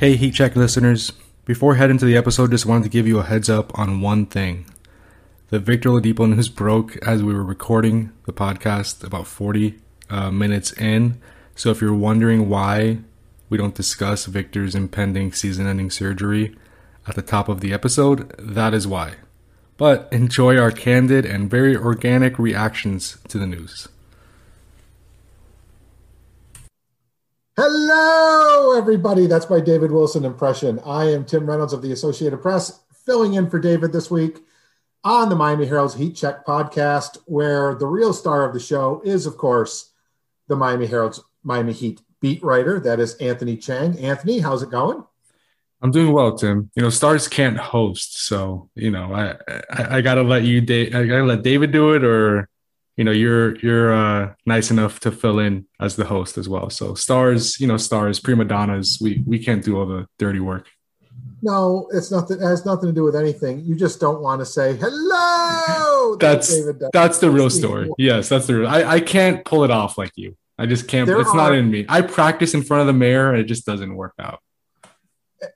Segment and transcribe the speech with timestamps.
[0.00, 1.12] Hey, Heat Check listeners.
[1.44, 4.24] Before heading to the episode, just wanted to give you a heads up on one
[4.24, 4.64] thing.
[5.50, 9.78] The Victor Oladipo news broke as we were recording the podcast about 40
[10.08, 11.20] uh, minutes in.
[11.54, 13.00] So if you're wondering why
[13.50, 16.56] we don't discuss Victor's impending season ending surgery
[17.06, 19.16] at the top of the episode, that is why.
[19.76, 23.86] But enjoy our candid and very organic reactions to the news.
[27.62, 29.26] Hello, everybody.
[29.26, 30.80] That's my David Wilson impression.
[30.82, 34.38] I am Tim Reynolds of the Associated Press, filling in for David this week
[35.04, 39.26] on the Miami Herald's Heat Check podcast, where the real star of the show is,
[39.26, 39.92] of course,
[40.48, 42.80] the Miami Herald's Miami Heat beat writer.
[42.80, 43.98] That is Anthony Chiang.
[43.98, 45.04] Anthony, how's it going?
[45.82, 46.70] I'm doing well, Tim.
[46.76, 49.32] You know, stars can't host, so you know, I
[49.70, 52.48] I, I gotta let you, I gotta let David do it, or
[52.96, 56.70] you know you're you're uh, nice enough to fill in as the host as well.
[56.70, 60.68] So stars, you know, stars, prima donnas, we we can't do all the dirty work.
[61.42, 62.38] No, it's nothing.
[62.38, 63.60] It has nothing to do with anything.
[63.60, 66.16] You just don't want to say hello.
[66.20, 66.54] that's
[66.92, 67.90] that's the real story.
[67.96, 68.68] Yes, that's the real.
[68.68, 70.36] I I can't pull it off like you.
[70.58, 71.06] I just can't.
[71.06, 71.86] There it's are, not in me.
[71.88, 74.40] I practice in front of the mirror, and it just doesn't work out.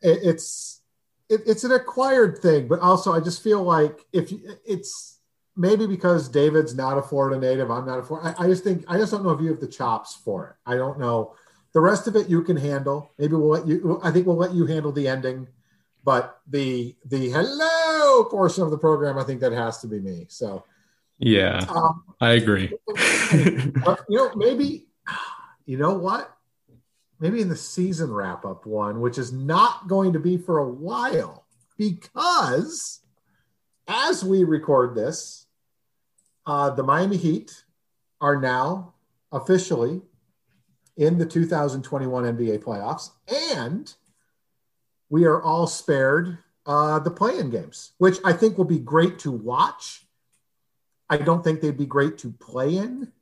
[0.00, 0.81] It's
[1.28, 4.33] it, it's an acquired thing, but also I just feel like if
[4.66, 5.14] it's
[5.56, 8.34] maybe because David's not a Florida native, I'm not a Florida.
[8.38, 10.70] I, I, just think I just don't know if you have the chops for it.
[10.70, 11.34] I don't know.
[11.72, 13.10] The rest of it you can handle.
[13.19, 14.00] Maybe we'll let you.
[14.02, 15.48] I think we'll let you handle the ending,
[16.05, 20.27] but the the hello portion of the program, I think that has to be me.
[20.28, 20.64] So
[21.19, 22.72] yeah, um, I agree.
[23.32, 23.72] you
[24.08, 24.86] know, maybe
[25.66, 26.30] you know what?
[27.19, 30.69] Maybe in the season wrap up one, which is not going to be for a
[30.69, 31.44] while
[31.77, 33.00] because
[33.88, 35.44] as we record this,
[36.47, 37.64] uh, the Miami Heat
[38.20, 38.95] are now
[39.33, 40.03] officially
[40.97, 43.11] in the 2021 NBA playoffs,
[43.62, 43.92] and
[45.09, 49.31] we are all spared uh, the play-in games, which I think will be great to
[49.31, 50.06] watch.
[51.10, 53.12] I don't think they'd be great to play in,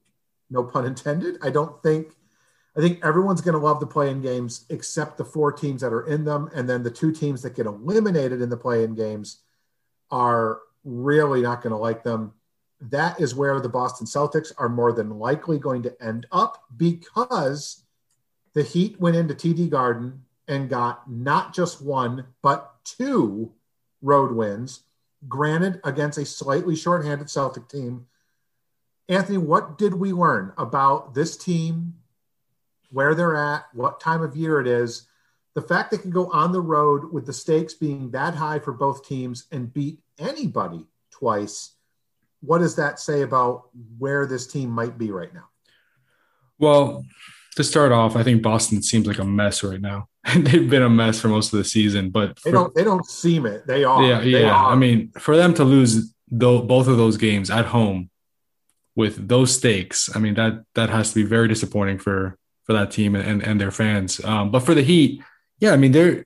[0.50, 1.38] no pun intended.
[1.42, 2.14] I don't think.
[2.74, 6.06] I think everyone's going to love the play-in games except the four teams that are
[6.06, 9.40] in them, and then the two teams that get eliminated in the play-in games
[10.10, 12.32] are really not going to like them
[12.90, 17.84] that is where the Boston Celtics are more than likely going to end up because
[18.54, 23.52] the Heat went into TD Garden and got not just one, but two
[24.02, 24.80] road wins,
[25.28, 28.06] granted against a slightly shorthanded Celtic team.
[29.08, 31.94] Anthony, what did we learn about this team,
[32.90, 35.06] where they're at, what time of year it is?
[35.54, 38.72] The fact they can go on the road with the stakes being that high for
[38.72, 41.72] both teams and beat anybody twice
[42.42, 45.48] what does that say about where this team might be right now?
[46.58, 47.04] Well,
[47.56, 50.08] to start off, I think Boston seems like a mess right now.
[50.36, 53.46] They've been a mess for most of the season, but they don't they don't seem
[53.46, 53.66] it.
[53.66, 54.02] They are.
[54.02, 54.52] Yeah, they yeah.
[54.52, 54.72] Are.
[54.72, 58.10] I mean, for them to lose though both of those games at home
[58.94, 62.90] with those stakes, I mean that that has to be very disappointing for for that
[62.90, 64.24] team and and their fans.
[64.24, 65.22] Um, but for the Heat,
[65.58, 66.24] yeah, I mean they're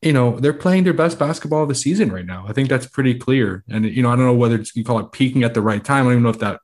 [0.00, 2.44] you know, they're playing their best basketball of the season right now.
[2.48, 3.64] I think that's pretty clear.
[3.68, 6.06] And, you know, I don't know whether you call it peaking at the right time.
[6.06, 6.60] I don't even know if that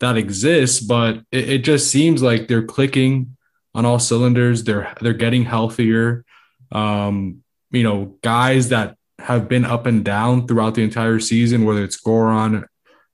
[0.00, 3.36] that exists, but it, it just seems like they're clicking
[3.74, 4.64] on all cylinders.
[4.64, 6.24] They're they're getting healthier.
[6.70, 11.82] Um, you know, guys that have been up and down throughout the entire season, whether
[11.82, 12.64] it's Goran,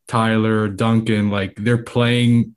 [0.08, 2.56] Tyler, Duncan, like they're playing,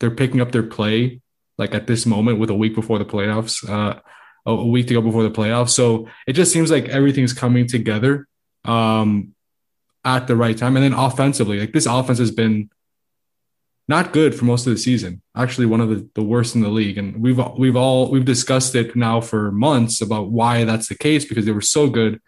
[0.00, 1.20] they're picking up their play
[1.56, 3.68] like at this moment with a week before the playoffs.
[3.68, 4.00] Uh,
[4.46, 5.70] a week to go before the playoffs.
[5.70, 8.26] So it just seems like everything's coming together
[8.64, 9.34] um,
[10.04, 10.76] at the right time.
[10.76, 12.70] And then offensively, like this offense has been
[13.88, 15.20] not good for most of the season.
[15.36, 16.96] Actually, one of the, the worst in the league.
[16.96, 21.24] And we've we've all we've discussed it now for months about why that's the case
[21.24, 22.20] because they were so good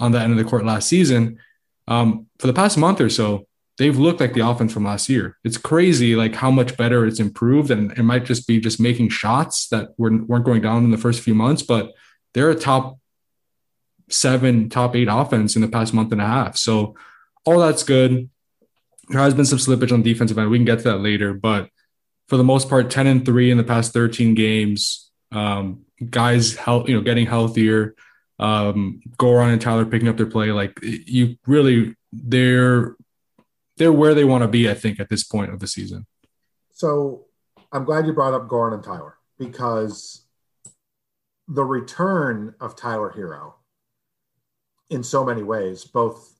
[0.00, 1.38] on the end of the court last season.
[1.86, 3.46] Um, for the past month or so,
[3.80, 5.38] they've looked like the offense from last year.
[5.42, 9.08] It's crazy, like how much better it's improved, and it might just be just making
[9.08, 11.94] shots that weren't weren't going down in the first few months, but
[12.34, 12.98] they're a top
[14.10, 16.58] seven, top eight offense in the past month and a half.
[16.58, 16.94] So
[17.46, 18.28] all that's good.
[19.08, 20.50] There has been some slippage on defensive end.
[20.50, 21.70] We can get to that later, but
[22.28, 25.10] for the most part, ten and three in the past thirteen games.
[25.32, 27.94] Um, guys, help you know, getting healthier.
[28.38, 30.52] Um, Goran and Tyler picking up their play.
[30.52, 32.94] Like you really, they're
[33.80, 36.06] they're where they want to be, I think, at this point of the season.
[36.74, 37.24] So
[37.72, 40.26] I'm glad you brought up Goran and Tyler because
[41.48, 43.54] the return of Tyler Herro
[44.90, 46.34] in so many ways, both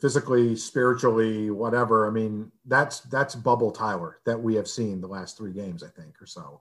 [0.00, 2.06] physically, spiritually, whatever.
[2.06, 5.88] I mean, that's that's bubble Tyler that we have seen the last three games, I
[5.88, 6.60] think, or so.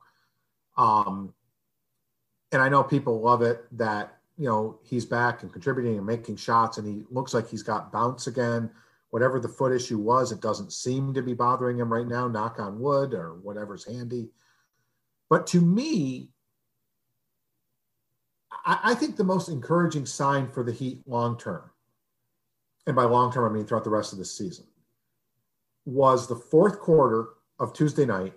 [0.78, 1.32] Um,
[2.52, 6.38] and I know people love it that you know he's back and contributing and making
[6.38, 8.72] shots, and he looks like he's got bounce again.
[9.12, 12.28] Whatever the foot issue was, it doesn't seem to be bothering him right now.
[12.28, 14.30] Knock on wood or whatever's handy.
[15.30, 16.30] But to me,
[18.66, 21.70] I, I think the most encouraging sign for the Heat long term,
[22.88, 24.66] and by long term I mean throughout the rest of the season,
[25.86, 27.30] was the fourth quarter
[27.60, 28.34] of Tuesday night.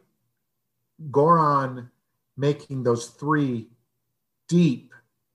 [1.11, 1.91] Goran
[2.37, 3.69] making those three
[4.49, 4.93] deep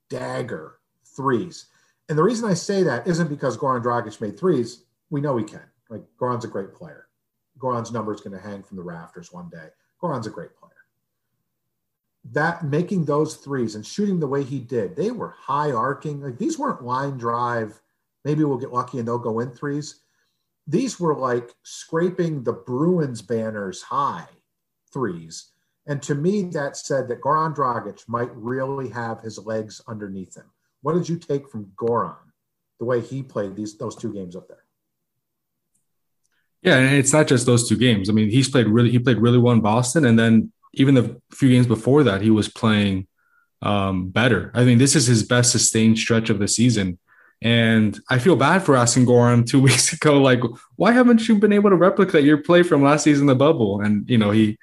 [0.09, 0.79] dagger
[1.15, 1.67] threes.
[2.09, 4.83] And the reason I say that isn't because Goran Dragic made threes.
[5.09, 5.63] We know he can.
[5.89, 7.07] Like Goran's a great player.
[7.57, 9.67] Goran's number is going to hang from the rafters one day.
[10.01, 10.71] Goran's a great player.
[12.31, 16.21] That making those threes and shooting the way he did, they were high arcing.
[16.21, 17.81] Like these weren't line drive.
[18.23, 20.01] Maybe we'll get lucky and they'll go in threes.
[20.67, 24.27] These were like scraping the Bruins banners high
[24.93, 25.51] threes
[25.89, 30.45] and to me, that said that Goran Dragic might really have his legs underneath him.
[30.83, 32.15] What did you take from Goran,
[32.77, 34.58] the way he played these those two games up there?
[36.61, 38.09] Yeah, and it's not just those two games.
[38.09, 41.19] I mean, he's played really he played really well in Boston, and then even the
[41.31, 43.07] few games before that, he was playing
[43.61, 44.51] um, better.
[44.53, 46.97] I mean, this is his best sustained stretch of the season.
[47.41, 50.41] And I feel bad for asking Goran two weeks ago, like,
[50.75, 53.81] why haven't you been able to replicate your play from last season, in the bubble?
[53.81, 54.57] And you know, he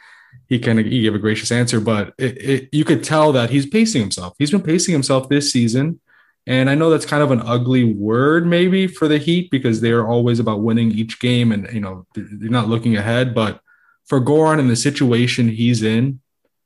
[0.49, 3.51] he kind of he gave a gracious answer, but it, it, you could tell that
[3.51, 4.35] he's pacing himself.
[4.39, 6.01] He's been pacing himself this season,
[6.47, 9.91] and I know that's kind of an ugly word maybe for the Heat because they
[9.91, 13.35] are always about winning each game, and you know they're not looking ahead.
[13.35, 13.61] But
[14.07, 16.21] for Goran and the situation he's in,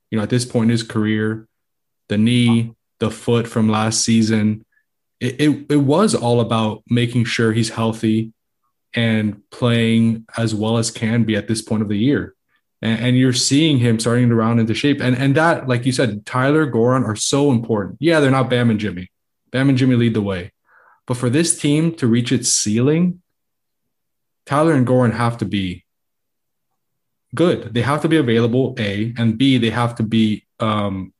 [0.09, 1.47] you know at this point in his career,
[2.09, 4.65] the knee, the foot from last season,
[5.19, 8.33] it, it, it was all about making sure he's healthy
[8.93, 12.35] and playing as well as can be at this point of the year
[12.81, 14.99] and, and, you're seeing him starting to round into shape.
[15.01, 17.97] And and that, like you said, Tyler Goran are so important.
[17.99, 19.09] Yeah, they're not Bam and Jimmy.
[19.51, 20.51] Bam and Jimmy lead the way,
[21.07, 23.21] but for this team to reach its ceiling,
[24.45, 25.85] Tyler and Goran have to be
[27.35, 27.73] good.
[27.73, 28.75] They have to be available.
[28.79, 31.13] A and B, they have to be um,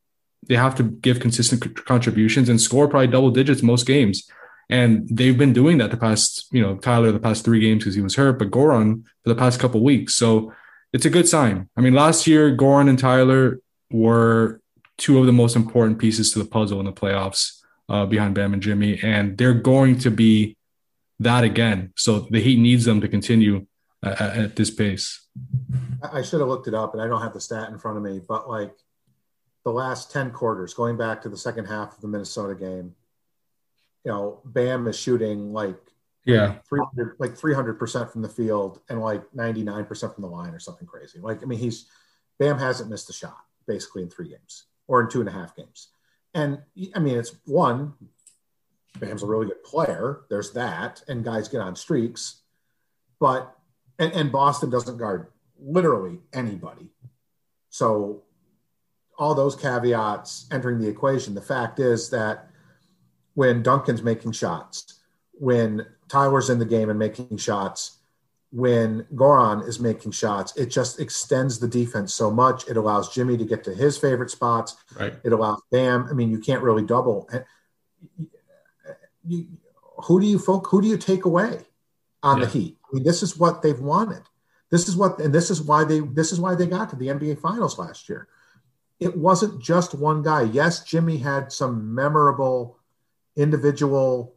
[0.47, 4.29] they have to give consistent contributions and score probably double digits most games.
[4.69, 7.95] And they've been doing that the past, you know, Tyler the past three games because
[7.95, 10.15] he was hurt, but Goran for the past couple weeks.
[10.15, 10.53] So
[10.93, 11.69] it's a good sign.
[11.77, 13.59] I mean, last year, Goran and Tyler
[13.91, 14.61] were
[14.97, 17.60] two of the most important pieces to the puzzle in the playoffs
[17.91, 20.55] uh, behind Bam and Jimmy, and they're going to be
[21.19, 21.91] that again.
[21.97, 23.67] So the Heat needs them to continue
[24.01, 25.27] uh, at this pace.
[26.01, 28.03] I should have looked it up, and I don't have the stat in front of
[28.03, 28.71] me, but like
[29.65, 32.95] the last 10 quarters, going back to the second half of the Minnesota game,
[34.05, 35.77] you know, Bam is shooting like
[36.25, 36.55] yeah.
[36.69, 41.19] 300, like 300% from the field and like 99% from the line or something crazy.
[41.19, 41.87] Like, I mean, he's,
[42.39, 43.37] Bam hasn't missed a shot
[43.67, 45.89] basically in three games or in two and a half games.
[46.33, 46.59] And
[46.95, 47.93] I mean, it's one,
[48.99, 50.21] Bam's a really good player.
[50.29, 51.01] There's that.
[51.07, 52.41] And guys get on streaks.
[53.19, 53.55] But,
[53.99, 55.27] and, and Boston doesn't guard
[55.59, 56.89] literally anybody.
[57.69, 58.23] So,
[59.17, 62.49] all those caveats entering the equation, the fact is that
[63.35, 64.99] when Duncan's making shots,
[65.33, 67.99] when Tyler's in the game and making shots,
[68.51, 72.67] when Goran is making shots, it just extends the defense so much.
[72.67, 74.75] It allows Jimmy to get to his favorite spots.
[74.99, 75.13] Right.
[75.23, 76.07] It allows Bam.
[76.09, 77.29] I mean, you can't really double.
[79.25, 79.47] You,
[80.03, 80.67] who do you folk?
[80.67, 81.61] Who do you take away
[82.23, 82.45] on yeah.
[82.45, 82.77] the Heat?
[82.83, 84.23] I mean, this is what they've wanted.
[84.69, 85.99] This is what, and this is why they.
[85.99, 88.27] This is why they got to the NBA Finals last year.
[88.99, 90.43] It wasn't just one guy.
[90.43, 92.77] Yes, Jimmy had some memorable
[93.35, 94.35] individual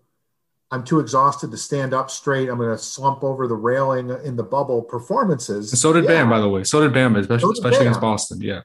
[0.74, 2.48] I'm too exhausted to stand up straight.
[2.48, 5.70] I'm going to slump over the railing in the bubble performances.
[5.70, 6.08] And so did yeah.
[6.08, 6.64] Bam, by the way.
[6.64, 7.86] So did Bam, especially, so did especially Bam.
[7.86, 8.40] against Boston.
[8.40, 8.62] Yeah.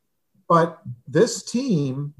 [0.48, 2.16] But this team,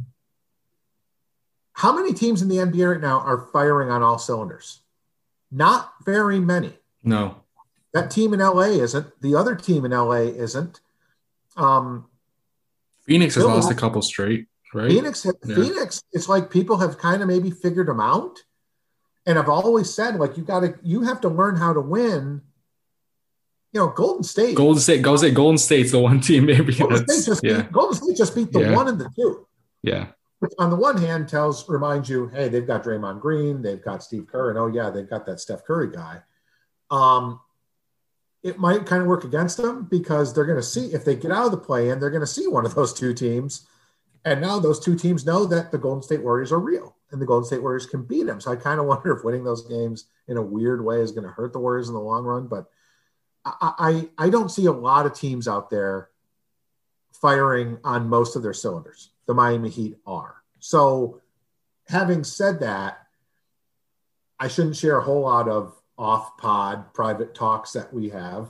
[1.74, 4.82] how many teams in the NBA right now are firing on all cylinders?
[5.52, 6.74] Not very many.
[7.04, 7.38] No.
[7.96, 9.08] That team in LA isn't.
[9.22, 10.82] The other team in LA isn't.
[11.58, 12.06] Um,
[13.08, 14.92] Phoenix has lost a couple straight, right?
[14.92, 15.56] Phoenix, yeah.
[15.56, 18.38] Phoenix, it's like people have kind of maybe figured them out
[19.26, 22.42] and I've always said, like, you got to, you have to learn how to win.
[23.72, 24.56] You know, Golden State.
[24.56, 26.46] Golden State, Golden State, Golden State's the one team.
[26.46, 27.62] Maybe Golden State just yeah.
[27.62, 28.76] beat, Golden State just beat the yeah.
[28.76, 29.46] one and the two.
[29.84, 30.08] Yeah.
[30.40, 34.02] Which on the one hand tells reminds you, hey, they've got Draymond Green, they've got
[34.02, 36.22] Steve Kerr, and oh yeah, they've got that Steph Curry guy.
[36.90, 37.42] Um,
[38.42, 41.32] it might kind of work against them because they're going to see if they get
[41.32, 43.68] out of the play in, they're going to see one of those two teams,
[44.24, 47.26] and now those two teams know that the Golden State Warriors are real and the
[47.26, 48.40] Golden State Warriors can beat them.
[48.40, 51.24] So I kind of wonder if winning those games in a weird way is going
[51.24, 52.48] to hurt the Warriors in the long run.
[52.48, 52.70] But
[53.46, 56.10] I, I, I don't see a lot of teams out there
[57.14, 59.12] firing on most of their cylinders.
[59.26, 60.36] The Miami Heat are.
[60.60, 61.22] So
[61.88, 63.00] having said that,
[64.40, 68.48] I shouldn't share a whole lot of off pod private talks that we have,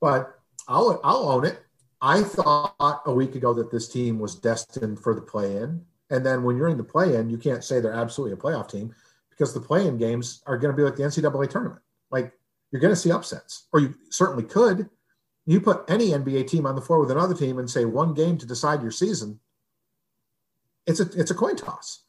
[0.00, 0.38] but
[0.68, 1.60] I'll I'll own it.
[2.00, 5.84] I thought a week ago that this team was destined for the play in.
[6.12, 8.70] And then when you're in the play in, you can't say they're absolutely a playoff
[8.70, 8.94] team
[9.30, 11.80] because the play in games are going to be like the NCAA tournament.
[12.10, 12.32] Like
[12.70, 14.90] you're going to see upsets, or you certainly could.
[15.46, 18.36] You put any NBA team on the floor with another team and say one game
[18.38, 19.40] to decide your season.
[20.86, 22.04] It's a it's a coin toss.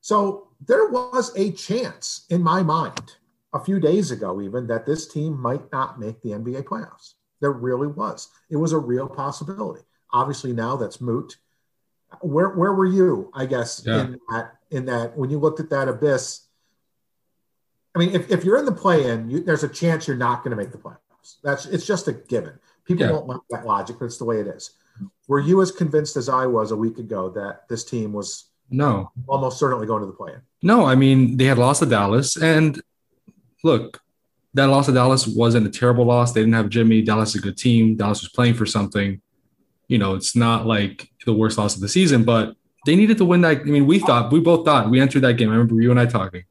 [0.00, 3.12] So there was a chance in my mind
[3.54, 7.14] a few days ago, even that this team might not make the NBA playoffs.
[7.40, 8.28] There really was.
[8.50, 9.84] It was a real possibility.
[10.12, 11.36] Obviously, now that's moot.
[12.22, 13.30] Where where were you?
[13.34, 14.02] I guess yeah.
[14.02, 16.42] in that in that when you looked at that abyss.
[17.94, 20.50] I mean, if, if you're in the play-in, you, there's a chance you're not going
[20.50, 21.36] to make the playoffs.
[21.44, 22.58] That's it's just a given.
[22.84, 23.12] People yeah.
[23.12, 24.72] don't like that logic, but it's the way it is.
[25.28, 29.12] Were you as convinced as I was a week ago that this team was no
[29.26, 30.40] almost certainly going to the play-in?
[30.62, 32.80] No, I mean they had lost to Dallas, and
[33.62, 34.00] look,
[34.54, 36.32] that loss to Dallas wasn't a terrible loss.
[36.32, 37.02] They didn't have Jimmy.
[37.02, 37.96] Dallas is a good team.
[37.96, 39.20] Dallas was playing for something.
[39.88, 43.24] You know, it's not like the worst loss of the season, but they needed to
[43.24, 43.60] win that.
[43.60, 45.50] I mean, we thought, we both thought, we entered that game.
[45.50, 46.44] I remember you and I talking.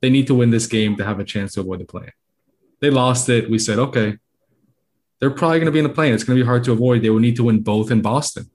[0.00, 2.12] They need to win this game to have a chance to avoid the play.
[2.80, 3.50] They lost it.
[3.50, 4.18] We said, okay,
[5.18, 6.12] they're probably going to be in the play.
[6.12, 7.02] It's going to be hard to avoid.
[7.02, 8.50] They will need to win both in Boston.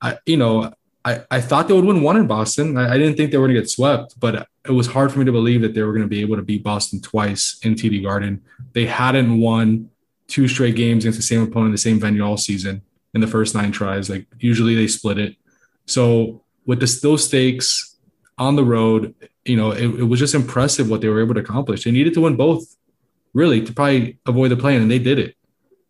[0.00, 0.72] I, you know,
[1.04, 2.76] I, I thought they would win one in Boston.
[2.76, 5.18] I, I didn't think they were going to get swept, but it was hard for
[5.18, 7.74] me to believe that they were going to be able to beat Boston twice in
[7.74, 8.42] TD Garden.
[8.72, 9.89] They hadn't won
[10.30, 12.82] two straight games against the same opponent the same venue all season
[13.12, 14.08] in the first nine tries.
[14.08, 15.36] Like usually they split it.
[15.86, 17.96] So with those stakes
[18.38, 21.40] on the road, you know, it, it was just impressive what they were able to
[21.40, 21.84] accomplish.
[21.84, 22.76] They needed to win both,
[23.34, 25.34] really, to probably avoid the play, and they did it.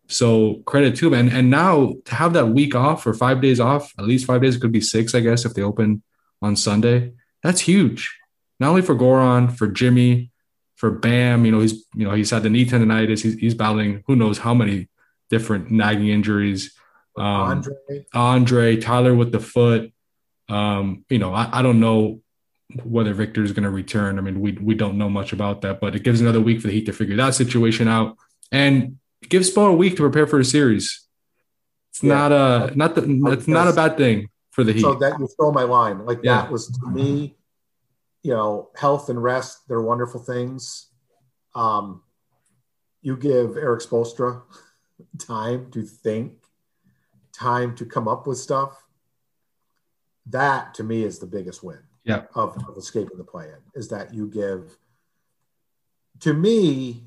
[0.07, 1.19] So credit to them.
[1.19, 4.41] And, and now to have that week off or five days off, at least five
[4.41, 6.01] days, it could be six, I guess, if they open
[6.41, 7.13] on Sunday.
[7.43, 8.17] That's huge.
[8.59, 10.30] Not only for Goran, for Jimmy,
[10.81, 11.45] for Bam.
[11.45, 13.21] You know, he's you know, he's had the knee tendonitis.
[13.21, 14.89] He's, he's battling who knows how many
[15.29, 16.73] different nagging injuries.
[17.15, 18.05] Um, Andre.
[18.15, 19.93] Andre, Tyler with the foot.
[20.49, 22.21] Um, you know, I, I don't know
[22.83, 24.17] whether Victor is going to return.
[24.17, 26.67] I mean, we we don't know much about that, but it gives another week for
[26.67, 28.17] the Heat to figure that situation out.
[28.51, 28.97] And
[29.29, 31.05] give Spo a week to prepare for a series.
[31.91, 32.15] It's yeah.
[32.15, 34.81] not a not the it's not a bad thing for the Heat.
[34.81, 36.07] So that you stole my line.
[36.07, 36.41] Like yeah.
[36.41, 37.35] that was to me,
[38.23, 40.87] you know, health and rest, they're wonderful things.
[41.55, 42.03] Um,
[43.01, 44.43] you give Erik Spoelstra
[45.19, 46.33] time to think,
[47.33, 48.83] time to come up with stuff.
[50.27, 52.23] That to me is the biggest win yeah.
[52.35, 54.77] of, of escaping the play in is that you give
[56.19, 57.03] to me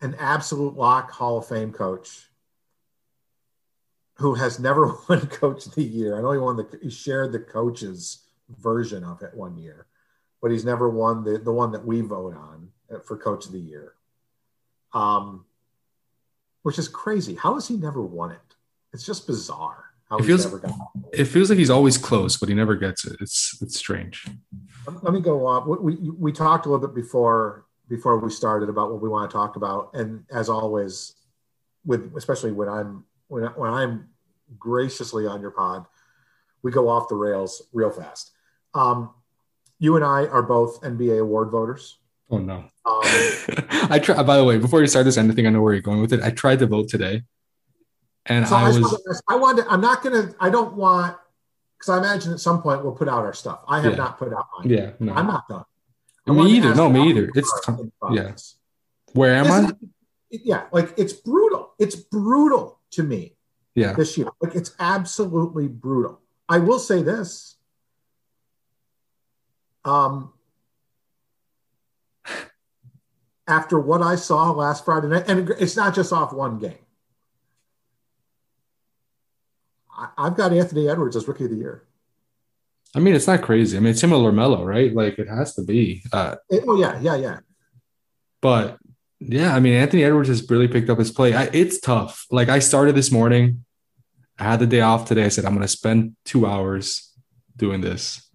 [0.00, 2.28] an absolute lock Hall of Fame coach
[4.14, 6.16] who has never won Coach of the Year.
[6.16, 8.24] I know he won the he shared the coach's
[8.60, 9.86] version of it one year,
[10.42, 12.68] but he's never won the the one that we vote on
[13.06, 13.94] for Coach of the Year.
[14.92, 15.46] Um,
[16.62, 17.34] which is crazy.
[17.34, 18.38] How has he never won it?
[18.92, 19.86] It's just bizarre.
[20.10, 20.46] How it feels,
[21.12, 23.16] it feels like he's always close, but he never gets it.
[23.20, 24.26] It's it's strange.
[25.02, 25.66] Let me go off.
[25.66, 29.30] We, we, we talked a little bit before before we started about what we want
[29.30, 31.14] to talk about, and as always,
[31.86, 34.10] with especially when I'm when when I'm
[34.58, 35.86] graciously on your pod,
[36.62, 38.32] we go off the rails real fast.
[38.74, 39.14] Um,
[39.82, 41.98] you and I are both NBA award voters.
[42.30, 42.54] Oh no!
[42.54, 42.66] Um,
[43.90, 44.22] I try.
[44.22, 46.22] By the way, before you start this, anything I know where you're going with it.
[46.22, 47.24] I tried to vote today,
[48.26, 49.22] and so I, I was.
[49.28, 49.66] I wanted.
[49.68, 50.32] I'm not gonna.
[50.38, 51.16] I don't want
[51.76, 53.58] because I imagine at some point we'll put out our stuff.
[53.66, 53.98] I have yeah.
[53.98, 54.70] not put out mine.
[54.70, 55.14] Yeah, no.
[55.14, 55.64] I'm not done.
[56.28, 56.76] Me either.
[56.76, 57.28] No, me either.
[57.34, 57.52] It's
[58.12, 58.32] yeah.
[59.14, 59.72] Where am I?
[60.30, 61.74] Yeah, like it's brutal.
[61.80, 63.36] It's brutal to me.
[63.74, 63.94] Yeah.
[63.94, 66.20] This year, like it's absolutely brutal.
[66.48, 67.56] I will say this.
[69.84, 70.32] Um,
[73.48, 76.74] after what I saw last Friday night, and it's not just off one game.
[79.96, 81.84] I, have got Anthony Edwards as rookie of the year.
[82.94, 83.76] I mean, it's not crazy.
[83.76, 84.94] I mean, it's him similar Melo, right?
[84.94, 86.02] Like it has to be.
[86.12, 87.38] Uh, it, oh yeah, yeah, yeah.
[88.40, 88.78] But
[89.18, 91.34] yeah, I mean, Anthony Edwards has really picked up his play.
[91.34, 92.26] I, it's tough.
[92.30, 93.64] Like I started this morning.
[94.38, 95.24] I had the day off today.
[95.24, 97.12] I said I'm going to spend two hours
[97.56, 98.28] doing this.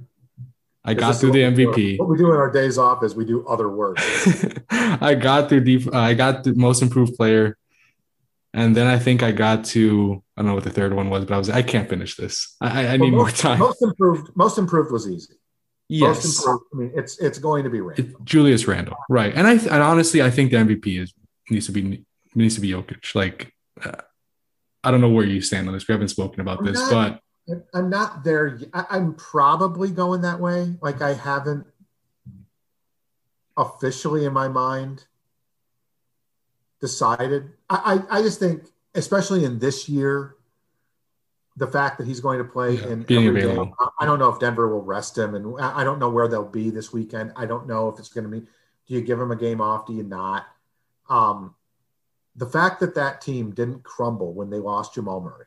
[0.88, 2.00] I got through the MVP.
[2.00, 3.98] What we do in our days off is we do other work.
[4.70, 5.94] I got through deep.
[5.94, 7.58] I got the most improved player,
[8.54, 11.26] and then I think I got to I don't know what the third one was,
[11.26, 12.56] but I was I can't finish this.
[12.62, 13.60] I, I need most, more time.
[13.60, 15.34] Most improved, most improved was easy.
[15.90, 18.22] Yes, most improved, I mean it's it's going to be Randle.
[18.24, 19.34] Julius Randle, right?
[19.36, 21.14] And I and honestly, I think the MVP is
[21.50, 23.14] needs to be needs to be Jokic.
[23.14, 23.52] Like,
[23.84, 23.92] uh,
[24.86, 25.86] I don't know where you stand on this.
[25.86, 27.22] We haven't spoken about I'm this, not, but
[27.74, 28.48] I'm not there.
[28.48, 28.70] Yet.
[28.74, 30.76] I'm probably going that way.
[30.82, 31.66] Like I haven't
[33.56, 35.06] officially in my mind
[36.80, 37.52] decided.
[37.70, 38.64] I, I, I just think,
[38.96, 40.36] especially in this year,
[41.56, 43.66] the fact that he's going to play yeah, in every available.
[43.66, 43.74] game.
[44.00, 46.70] I don't know if Denver will rest him, and I don't know where they'll be
[46.70, 47.34] this weekend.
[47.36, 48.42] I don't know if it's going to be.
[48.42, 49.88] Do you give him a game off?
[49.88, 50.46] Do you not?
[51.10, 51.56] Um,
[52.36, 55.47] the fact that that team didn't crumble when they lost Jamal Murray,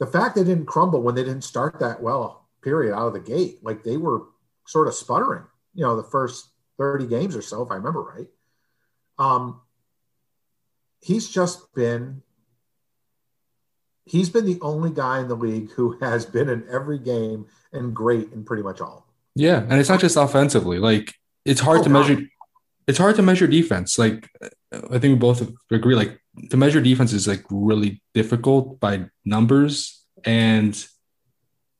[0.00, 3.20] the fact they didn't crumble when they didn't start that well, period, out of the
[3.20, 4.22] gate, like they were
[4.66, 8.26] sort of sputtering, you know, the first 30 games or so, if I remember right.
[9.18, 9.60] Um,
[11.00, 12.22] he's just been
[14.06, 17.94] he's been the only guy in the league who has been in every game and
[17.94, 19.06] great in pretty much all.
[19.34, 20.78] Yeah, and it's not just offensively.
[20.78, 21.14] Like
[21.44, 22.22] it's hard oh, to measure
[22.86, 23.98] it's hard to measure defense.
[23.98, 24.28] Like
[24.72, 25.94] I think we both agree.
[25.94, 26.19] Like
[26.50, 30.04] to measure defense is like really difficult by numbers.
[30.24, 30.76] And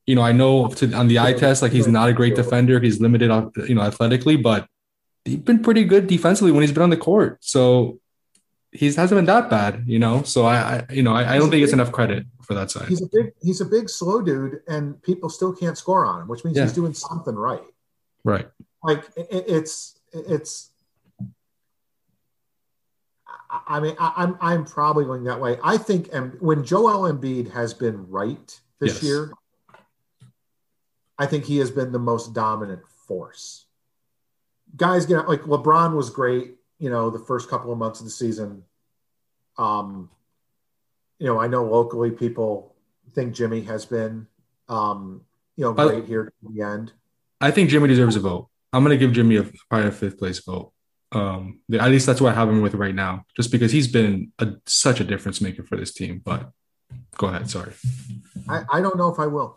[0.06, 2.80] you know, I know to, on the eye test, like he's not a great defender.
[2.80, 4.66] He's limited, uh, you know, athletically, but
[5.24, 7.38] he's been pretty good defensively when he's been on the court.
[7.40, 8.00] So
[8.72, 10.22] he hasn't been that bad, you know.
[10.22, 12.70] So I, I you know, I, I don't think big, it's enough credit for that
[12.70, 12.88] side.
[12.88, 16.28] He's a big, he's a big slow dude, and people still can't score on him,
[16.28, 16.64] which means yeah.
[16.64, 17.62] he's doing something right.
[18.24, 18.48] Right.
[18.82, 20.69] Like it, it's it's
[23.66, 25.58] I mean, I, am I'm, I'm probably going that way.
[25.62, 29.02] I think and when Joel Embiid has been right this yes.
[29.02, 29.32] year,
[31.18, 33.66] I think he has been the most dominant force.
[34.76, 38.10] Guys get like LeBron was great, you know, the first couple of months of the
[38.10, 38.62] season.
[39.58, 40.10] Um,
[41.18, 42.74] you know, I know locally people
[43.14, 44.26] think Jimmy has been,
[44.68, 45.22] um,
[45.56, 46.92] you know, great I, here to the end.
[47.40, 48.48] I think Jimmy deserves a vote.
[48.72, 50.72] I'm going to give Jimmy a probably a fifth place vote.
[51.12, 54.32] Um, at least that's what I have him with right now, just because he's been
[54.38, 56.22] a, such a difference maker for this team.
[56.24, 56.50] But
[57.16, 57.50] go ahead.
[57.50, 57.72] Sorry.
[58.48, 59.56] I, I don't know if I will.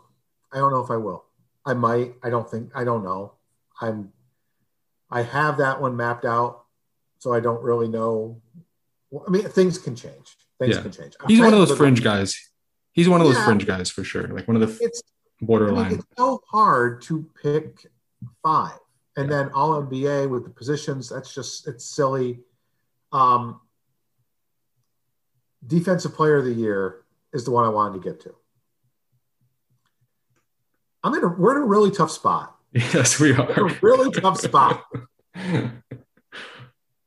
[0.52, 1.24] I don't know if I will.
[1.64, 2.14] I might.
[2.22, 2.70] I don't think.
[2.74, 3.34] I don't know.
[3.80, 4.12] I'm.
[5.10, 6.64] I have that one mapped out,
[7.18, 8.40] so I don't really know.
[9.26, 10.36] I mean, things can change.
[10.58, 10.82] Things yeah.
[10.82, 11.14] can change.
[11.28, 12.36] He's one of those fringe guys.
[12.92, 14.28] He's one of those yeah, fringe guys for sure.
[14.28, 15.02] Like one of the it's,
[15.40, 15.86] borderline.
[15.86, 17.86] I mean, it's so hard to pick
[18.42, 18.78] five
[19.16, 19.36] and yeah.
[19.36, 21.08] then all NBA with the positions.
[21.08, 22.40] That's just it's silly.
[23.12, 23.60] Um,
[25.66, 28.34] defensive player of the year is the one I wanted to get to.
[31.02, 32.52] I'm in a we're in a really tough spot.
[32.92, 33.68] Yes, we are.
[33.68, 34.84] a really tough spot.
[35.34, 35.82] and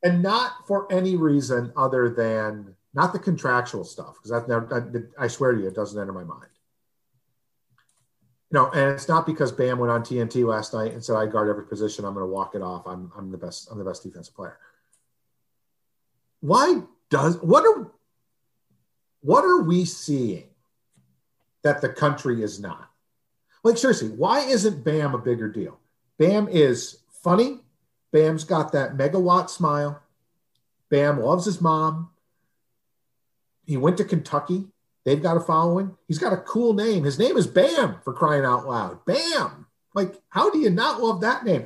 [0.04, 5.52] not for any reason other than not the contractual stuff, because that, that I swear
[5.52, 6.48] to you, it doesn't enter my mind
[8.52, 11.26] you know, and it's not because Bam went on TNT last night and said, I
[11.26, 12.06] guard every position.
[12.06, 12.88] I'm going to walk it off.
[12.88, 13.70] I'm, I'm the best.
[13.70, 14.58] I'm the best defensive player.
[16.40, 17.92] Why does, what are,
[19.22, 20.46] what are we seeing
[21.64, 22.90] that the country is not?
[23.64, 25.78] Like, seriously, why isn't Bam a bigger deal?
[26.18, 27.60] Bam is funny.
[28.14, 30.02] Bam's got that megawatt smile.
[30.90, 32.12] Bam loves his mom.
[33.66, 34.68] He went to Kentucky.
[35.08, 35.96] They've got a following.
[36.10, 37.06] He's got a cool name.
[37.06, 39.06] His name is Bam for crying out loud.
[39.06, 39.66] Bam.
[39.96, 41.66] Like, how do you not love that name?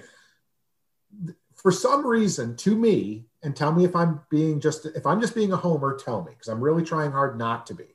[1.56, 5.34] For some reason, to me, and tell me if I'm being just if I'm just
[5.34, 7.88] being a homer, tell me because I'm really trying hard not to be.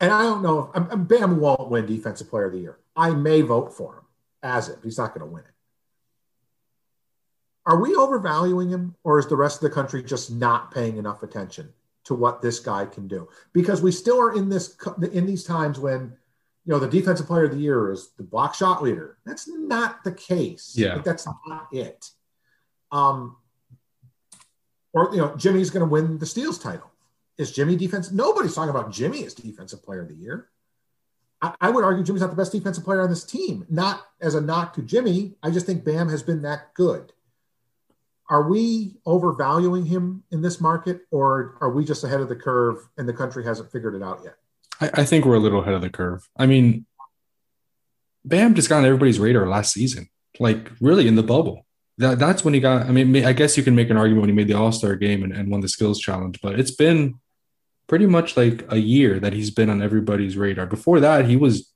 [0.00, 2.78] And I don't know if I'm, I'm, Bam won't win Defensive Player of the Year.
[2.96, 4.04] I may vote for him
[4.42, 5.50] as if He's not going to win it.
[7.66, 11.22] Are we overvaluing him, or is the rest of the country just not paying enough
[11.22, 11.74] attention
[12.06, 13.28] to what this guy can do.
[13.52, 14.76] Because we still are in this
[15.12, 16.16] in these times when
[16.64, 19.18] you know the defensive player of the year is the block shot leader.
[19.26, 20.74] That's not the case.
[20.76, 20.94] Yeah.
[20.94, 22.10] Like, that's not it.
[22.90, 23.36] Um
[24.92, 26.90] or you know jimmy's going to win the steals title.
[27.38, 30.48] Is jimmy defense nobody's talking about jimmy as defensive player of the year.
[31.42, 33.66] I, I would argue jimmy's not the best defensive player on this team.
[33.68, 35.34] Not as a knock to jimmy.
[35.42, 37.12] I just think bam has been that good
[38.28, 42.78] are we overvaluing him in this market or are we just ahead of the curve
[42.98, 44.34] and the country hasn't figured it out yet?
[44.80, 46.28] I, I think we're a little ahead of the curve.
[46.36, 46.86] I mean,
[48.24, 50.08] Bam just got on everybody's radar last season,
[50.40, 51.64] like really in the bubble.
[51.98, 54.30] That, that's when he got, I mean, I guess you can make an argument when
[54.30, 57.14] he made the All Star game and, and won the skills challenge, but it's been
[57.86, 60.66] pretty much like a year that he's been on everybody's radar.
[60.66, 61.72] Before that, he was,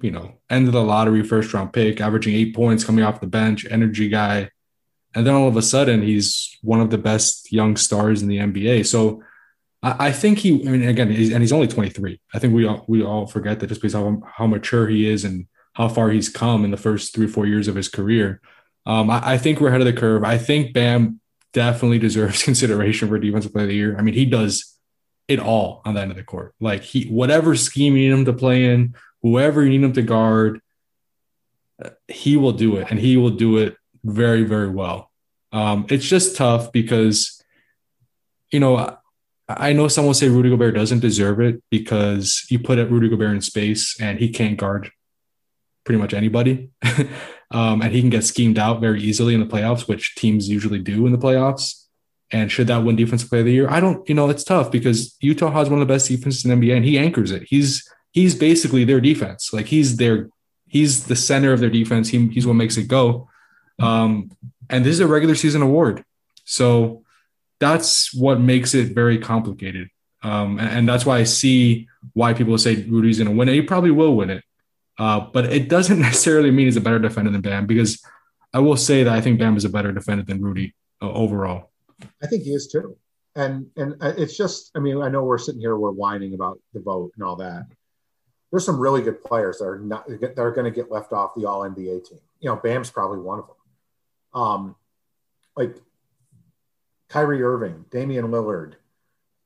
[0.00, 3.26] you know, end of the lottery first round pick, averaging eight points coming off the
[3.26, 4.50] bench, energy guy
[5.16, 8.36] and then all of a sudden he's one of the best young stars in the
[8.36, 8.86] NBA.
[8.86, 9.22] So
[9.82, 12.20] I, I think he, I mean, again, he's, and he's only 23.
[12.34, 15.24] I think we all, we all forget that just because how, how mature he is
[15.24, 18.42] and how far he's come in the first three, four years of his career.
[18.84, 20.22] Um, I, I, think we're ahead of the curve.
[20.22, 21.18] I think Bam
[21.54, 23.96] definitely deserves consideration for defensive player of the year.
[23.98, 24.76] I mean, he does
[25.28, 26.54] it all on the end of the court.
[26.60, 30.02] Like he, whatever scheme you need him to play in, whoever you need him to
[30.02, 30.60] guard,
[31.82, 33.76] uh, he will do it, and he will do it
[34.06, 35.10] very, very well.
[35.52, 37.42] Um, it's just tough because,
[38.50, 38.98] you know,
[39.48, 43.34] I know some will say Rudy Gobert doesn't deserve it because you put Rudy Gobert
[43.34, 44.90] in space and he can't guard
[45.84, 46.70] pretty much anybody.
[47.52, 50.80] um, and he can get schemed out very easily in the playoffs, which teams usually
[50.80, 51.84] do in the playoffs.
[52.32, 53.70] And should that win defensive player of the year?
[53.70, 56.60] I don't, you know, it's tough because Utah has one of the best defenses in
[56.60, 57.44] NBA and he anchors it.
[57.48, 59.52] He's he's basically their defense.
[59.52, 60.28] Like he's their
[60.66, 62.08] he's the center of their defense.
[62.08, 63.28] He, he's what makes it go.
[63.78, 64.30] Um,
[64.70, 66.04] and this is a regular season award.
[66.44, 67.04] So
[67.60, 69.88] that's what makes it very complicated.
[70.22, 73.54] Um, and, and, that's why I see why people say Rudy's going to win it.
[73.54, 74.44] He probably will win it.
[74.98, 78.02] Uh, but it doesn't necessarily mean he's a better defender than Bam because
[78.52, 81.70] I will say that I think Bam is a better defender than Rudy uh, overall.
[82.22, 82.96] I think he is too.
[83.34, 86.58] And and uh, it's just, I mean, I know we're sitting here, we're whining about
[86.72, 87.66] the vote and all that.
[88.50, 91.32] There's some really good players that are not that are going to get left off
[91.36, 92.18] the All NBA team.
[92.40, 93.55] You know, Bam's probably one of them.
[94.36, 94.76] Um,
[95.56, 95.76] like
[97.08, 98.74] Kyrie Irving, Damian Lillard,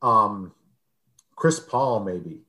[0.03, 0.53] um,
[1.37, 2.43] Chris Paul, maybe.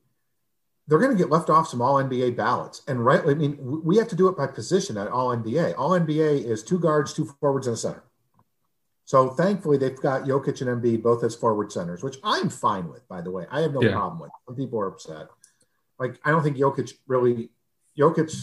[0.88, 3.21] They're going to get left off some All NBA ballots, and right.
[3.25, 5.75] I mean, we have to do it by position at All NBA.
[5.77, 8.04] All NBA is two guards, two forwards, and a center.
[9.06, 13.08] So thankfully, they've got Jokic and Embiid both as forward centers, which I'm fine with.
[13.08, 13.91] By the way, I have no yeah.
[13.91, 14.32] problem with.
[14.45, 15.27] Some people are upset.
[15.99, 17.49] Like I don't think Jokic really.
[17.97, 18.34] Jokic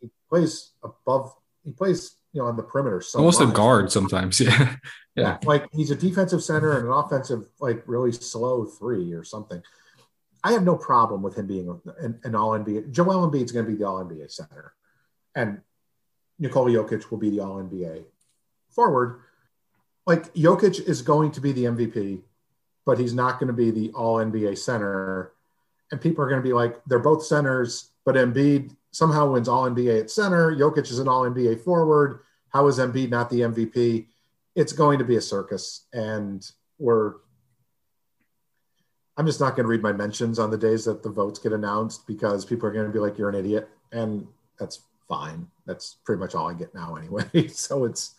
[0.00, 1.34] he plays above.
[1.64, 3.00] He plays you know on the perimeter.
[3.00, 3.48] So almost much.
[3.48, 4.40] a guard sometimes.
[4.46, 4.76] Yeah.
[5.16, 5.38] Yeah.
[5.44, 9.62] like he's a defensive center and an offensive, like really slow three or something.
[10.44, 12.90] I have no problem with him being an, an all NBA.
[12.90, 14.74] Joel Embiid is going to be the all NBA center,
[15.34, 15.62] and
[16.38, 18.04] Nikola Jokic will be the all NBA
[18.68, 19.22] forward.
[20.06, 22.20] Like Jokic is going to be the MVP,
[22.84, 25.32] but he's not going to be the all NBA center.
[25.90, 29.68] And people are going to be like, they're both centers, but Embiid somehow wins all
[29.70, 30.54] NBA at center.
[30.54, 32.20] Jokic is an all NBA forward.
[32.50, 34.06] How is Embiid not the MVP?
[34.56, 37.14] it's going to be a circus and we're
[39.16, 41.52] i'm just not going to read my mentions on the days that the votes get
[41.52, 44.26] announced because people are going to be like you're an idiot and
[44.58, 48.14] that's fine that's pretty much all i get now anyway so it's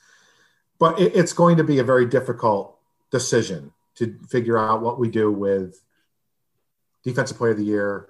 [0.80, 2.78] but it, it's going to be a very difficult
[3.12, 5.82] decision to figure out what we do with
[7.04, 8.10] defensive player of the year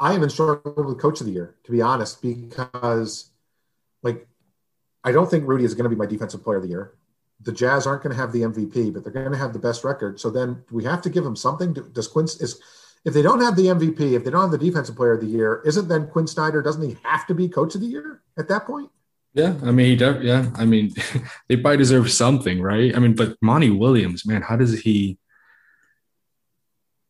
[0.00, 3.30] I even struggled with coach of the year, to be honest, because
[4.02, 4.26] like
[5.04, 6.94] I don't think Rudy is going to be my defensive player of the year.
[7.40, 9.84] The Jazz aren't going to have the MVP, but they're going to have the best
[9.84, 10.18] record.
[10.18, 11.72] So then we have to give them something.
[11.72, 12.60] Does Quin is
[13.04, 15.26] if they don't have the MVP, if they don't have the defensive player of the
[15.26, 16.62] year, isn't then Quin Snyder?
[16.62, 18.90] Doesn't he have to be coach of the year at that point?
[19.34, 20.22] Yeah, I mean, he does.
[20.22, 20.94] Yeah, I mean,
[21.48, 22.94] they probably deserve something, right?
[22.96, 25.18] I mean, but Monty Williams, man, how does he?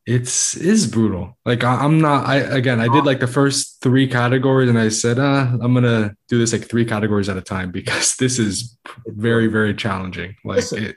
[0.08, 1.36] It's is brutal.
[1.44, 2.26] Like I, am not.
[2.26, 6.16] I again, I did like the first three categories, and I said, uh, I'm gonna
[6.28, 10.34] do this like three categories at a time because this is very, very challenging.
[10.44, 10.96] Like Listen, it,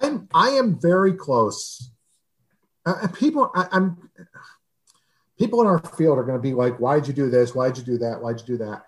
[0.00, 1.90] I'm, I am very close.
[2.86, 4.10] Uh, people, I, I'm.
[5.36, 7.52] People in our field are going to be like, "Why'd you do this?
[7.52, 8.22] Why'd you do that?
[8.22, 8.84] Why'd you do that?"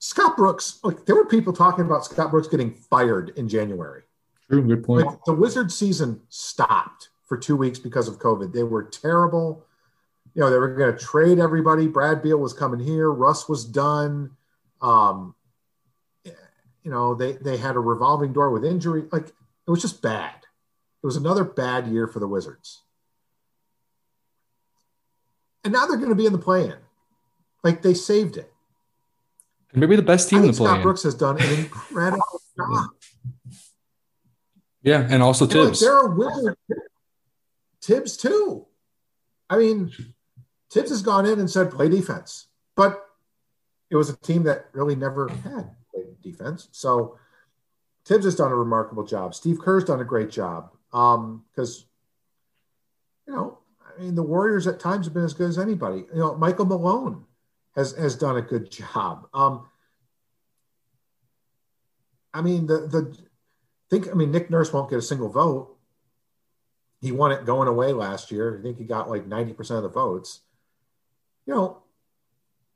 [0.00, 4.02] Scott Brooks, like there were people talking about Scott Brooks getting fired in January.
[4.50, 5.06] True, good point.
[5.06, 8.52] Like, the Wizard season stopped for two weeks because of COVID.
[8.52, 9.66] They were terrible.
[10.34, 11.88] You know, they were going to trade everybody.
[11.88, 13.10] Brad Beal was coming here.
[13.10, 14.30] Russ was done.
[14.80, 15.34] Um,
[16.24, 19.04] you know, they they had a revolving door with injury.
[19.10, 20.34] Like it was just bad.
[21.02, 22.82] It was another bad year for the Wizards.
[25.64, 26.76] And now they're going to be in the play-in.
[27.64, 28.52] Like they saved it.
[29.74, 30.66] Maybe the best team in the play.
[30.68, 32.90] Scott Brooks has done an incredible job.
[34.82, 35.80] Yeah, and also like, Tibbs.
[35.80, 36.54] there are winners.
[37.86, 38.66] Tibbs too.
[39.48, 39.92] I mean,
[40.70, 43.00] Tibbs has gone in and said play defense, but
[43.90, 46.68] it was a team that really never had played defense.
[46.72, 47.16] So
[48.04, 49.36] Tibbs has done a remarkable job.
[49.36, 51.86] Steve Kerr's done a great job because
[53.28, 56.06] you know, I mean, the Warriors at times have been as good as anybody.
[56.12, 57.24] You know, Michael Malone
[57.76, 59.28] has has done a good job.
[59.32, 59.68] Um,
[62.34, 63.16] I mean, the the
[63.90, 64.08] think.
[64.10, 65.75] I mean, Nick Nurse won't get a single vote.
[67.06, 68.58] He won it going away last year.
[68.58, 70.40] I think he got like ninety percent of the votes.
[71.46, 71.82] You know,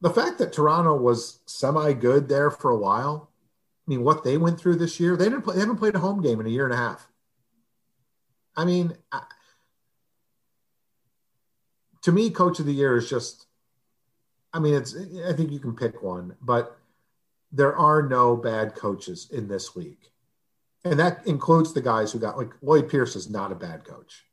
[0.01, 3.29] the fact that Toronto was semi good there for a while.
[3.89, 5.99] I mean, what they went through this year, they didn't play, they haven't played a
[5.99, 7.09] home game in a year and a half.
[8.57, 9.23] I mean, I,
[12.03, 13.47] to me, coach of the year is just,
[14.53, 14.95] I mean, it's,
[15.27, 16.79] I think you can pick one, but
[17.51, 20.10] there are no bad coaches in this league.
[20.85, 24.25] And that includes the guys who got, like, Lloyd Pierce is not a bad coach.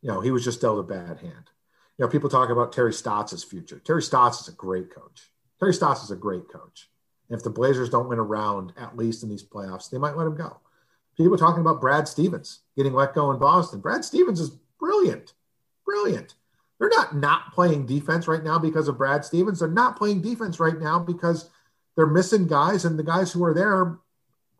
[0.00, 1.50] You know, he was just dealt a bad hand.
[1.98, 3.78] You know, people talk about Terry Stotts' future.
[3.78, 5.30] Terry Stotts is a great coach.
[5.60, 6.88] Terry Stotts is a great coach.
[7.28, 10.16] And if the Blazers don't win a round, at least in these playoffs, they might
[10.16, 10.60] let him go.
[11.16, 13.80] People talking about Brad Stevens getting let go in Boston.
[13.80, 14.50] Brad Stevens is
[14.80, 15.34] brilliant,
[15.84, 16.34] brilliant.
[16.78, 19.60] They're not not playing defense right now because of Brad Stevens.
[19.60, 21.48] They're not playing defense right now because
[21.94, 23.98] they're missing guys, and the guys who are there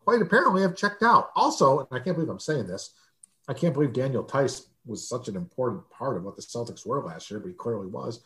[0.03, 1.29] quite apparently have checked out.
[1.35, 2.91] Also, and I can't believe I'm saying this,
[3.47, 7.03] I can't believe Daniel Theis was such an important part of what the Celtics were
[7.03, 8.21] last year, but he clearly was.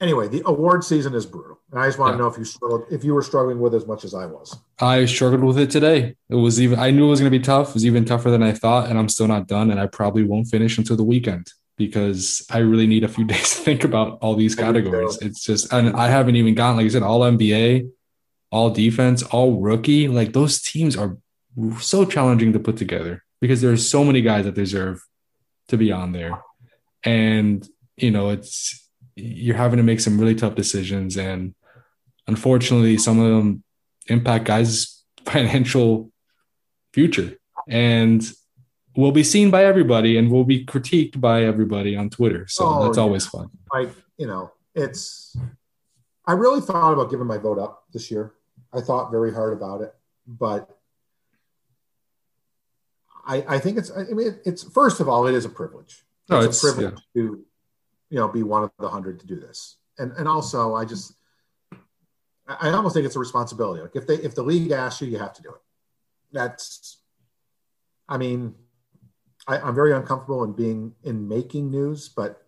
[0.00, 2.16] Anyway, the award season is brutal, and I just want Yeah.
[2.16, 4.26] to know if you struggled, if you were struggling with it as much as I
[4.26, 4.56] was.
[4.80, 6.16] I struggled with it today.
[6.28, 7.68] It was even I knew it was going to be tough.
[7.68, 9.70] It was even tougher than I thought, and I'm still not done.
[9.70, 13.54] And I probably won't finish until the weekend because I really need a few days
[13.56, 15.16] to think about all these categories.
[15.22, 17.88] It's just, and I haven't even gotten like I said, all NBA,
[18.54, 20.06] all defense, all rookie.
[20.08, 21.18] Like those teams are
[21.80, 25.02] so challenging to put together because there are so many guys that deserve
[25.68, 26.40] to be on there,
[27.04, 28.54] and you know it's
[29.16, 31.16] you're having to make some really tough decisions.
[31.16, 31.54] And
[32.26, 33.62] unfortunately some of them
[34.06, 36.10] impact guys financial
[36.92, 37.36] future.
[37.68, 38.22] And
[38.96, 42.46] will be seen by everybody and will be critiqued by everybody on twitter.
[42.48, 43.02] So Oh, that's yeah.
[43.02, 43.48] always fun.
[43.72, 45.36] Like you know it's
[46.26, 48.32] i really thought about giving my vote up this year
[48.74, 49.94] i thought very hard about it
[50.26, 50.68] but
[53.26, 56.04] i i think it's i mean it's first of all it is a privilege.
[56.28, 57.44] No, it's, it's- a privilege to
[58.10, 59.76] you know be one of the hundred to do this.
[59.98, 61.14] And and also i just
[62.46, 63.82] i almost think it's a responsibility.
[63.82, 65.60] Like if they if the league asks you you have to do it.
[66.32, 66.98] That's
[68.08, 68.54] i mean
[69.46, 72.43] I, i'm very uncomfortable in being in making news but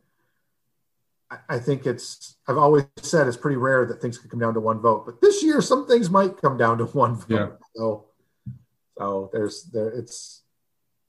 [1.30, 4.54] I- I think it's, I've always said it's pretty rare that things can come down
[4.54, 7.26] to one vote, but this year some things might come down to one vote.
[7.28, 7.48] Yeah.
[7.74, 8.06] So,
[8.98, 10.42] so there's, there, it's,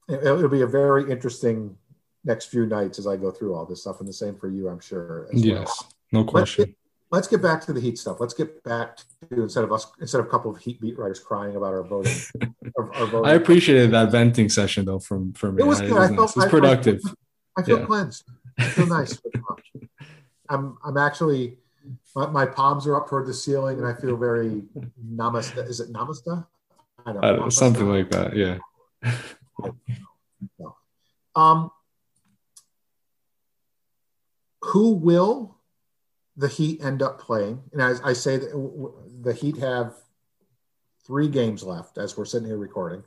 [0.08, 1.76] it, it'll be a very interesting
[2.24, 4.00] next few nights as I go through all this stuff.
[4.00, 5.28] And the same for you, I'm sure.
[5.32, 5.44] as well.
[5.44, 6.74] yes no Let's question get,
[7.10, 8.16] let's get back to the Heat stuff.
[8.18, 8.96] Let's get back
[9.30, 11.84] to, instead of us, instead of a couple of Heat beat writers crying about our
[11.84, 12.16] voting.
[12.78, 13.30] our, our voting.
[13.30, 15.92] i appreciated that venting session though from from me It was good.
[15.92, 16.16] I nice.
[16.16, 17.00] felt- it was I- I- productive
[17.56, 17.86] I feel Yeah.
[17.86, 18.24] cleansed.
[18.58, 19.20] I feel nice.
[20.48, 21.58] I'm I'm actually
[22.14, 24.62] my, my palms are up toward the ceiling and I feel very
[25.14, 25.66] namaste.
[25.68, 26.46] Is it namaste?
[27.06, 27.52] I don't I don't know, namaste?
[27.52, 28.58] something like that yeah
[31.34, 31.70] Um,
[34.62, 35.56] who will
[36.36, 37.62] the Heat end up playing?
[37.72, 39.94] And as I say, that w- the Heat have
[41.06, 43.04] three games left as we're sitting here recording.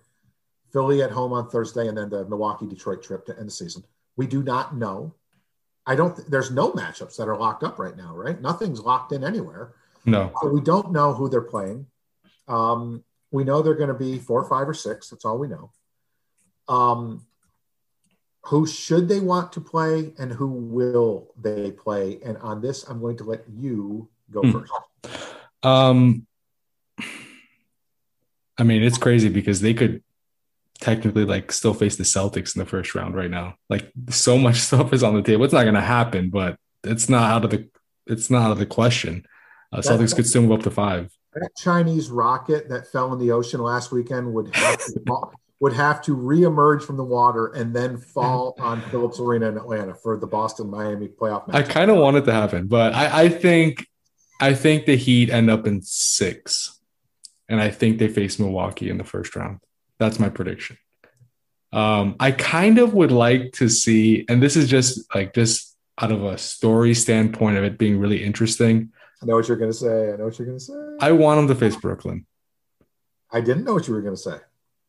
[0.71, 3.83] Philly at home on Thursday, and then the Milwaukee Detroit trip to end the season.
[4.15, 5.13] We do not know.
[5.85, 6.19] I don't.
[6.29, 8.39] There's no matchups that are locked up right now, right?
[8.39, 9.73] Nothing's locked in anywhere.
[10.05, 11.87] no So we don't know who they're playing.
[12.47, 15.09] Um, we know they're going to be four, five, or six.
[15.09, 15.71] That's all we know.
[16.67, 17.25] Um,
[18.45, 22.19] who should they want to play, and who will they play?
[22.23, 24.51] And on this, I'm going to let you go Hmm.
[24.51, 24.71] first.
[25.63, 26.27] Um,
[28.57, 30.03] I mean, it's crazy because they could
[30.81, 33.55] technically like still face the Celtics in the first round right now.
[33.69, 35.45] Like so much stuff is on the table.
[35.45, 37.69] It's not going to happen, but it's not out of the
[38.07, 39.25] it's not out of the question.
[39.71, 41.11] Uh, Celtics could still move up to five.
[41.33, 45.71] That Chinese rocket that fell in the ocean last weekend would have to fall, would
[45.71, 50.17] have to reemerge from the water and then fall on Phillips Arena in Atlanta for
[50.17, 51.55] the Boston Miami playoff match.
[51.55, 53.87] I kind of want it to happen, but I, I think
[54.41, 56.81] I think the Heat end up in six,
[57.47, 59.59] and I think they face Milwaukee in the first round.
[60.01, 60.79] That's my prediction.
[61.71, 66.11] Um, I kind of would like to see, and this is just like just out
[66.11, 68.91] of a story standpoint of it being really interesting.
[69.21, 70.11] I know what you're going to say.
[70.11, 70.73] I know what you're going to say.
[70.99, 72.25] I want them to face Brooklyn.
[73.31, 74.37] I didn't know what you were going to say.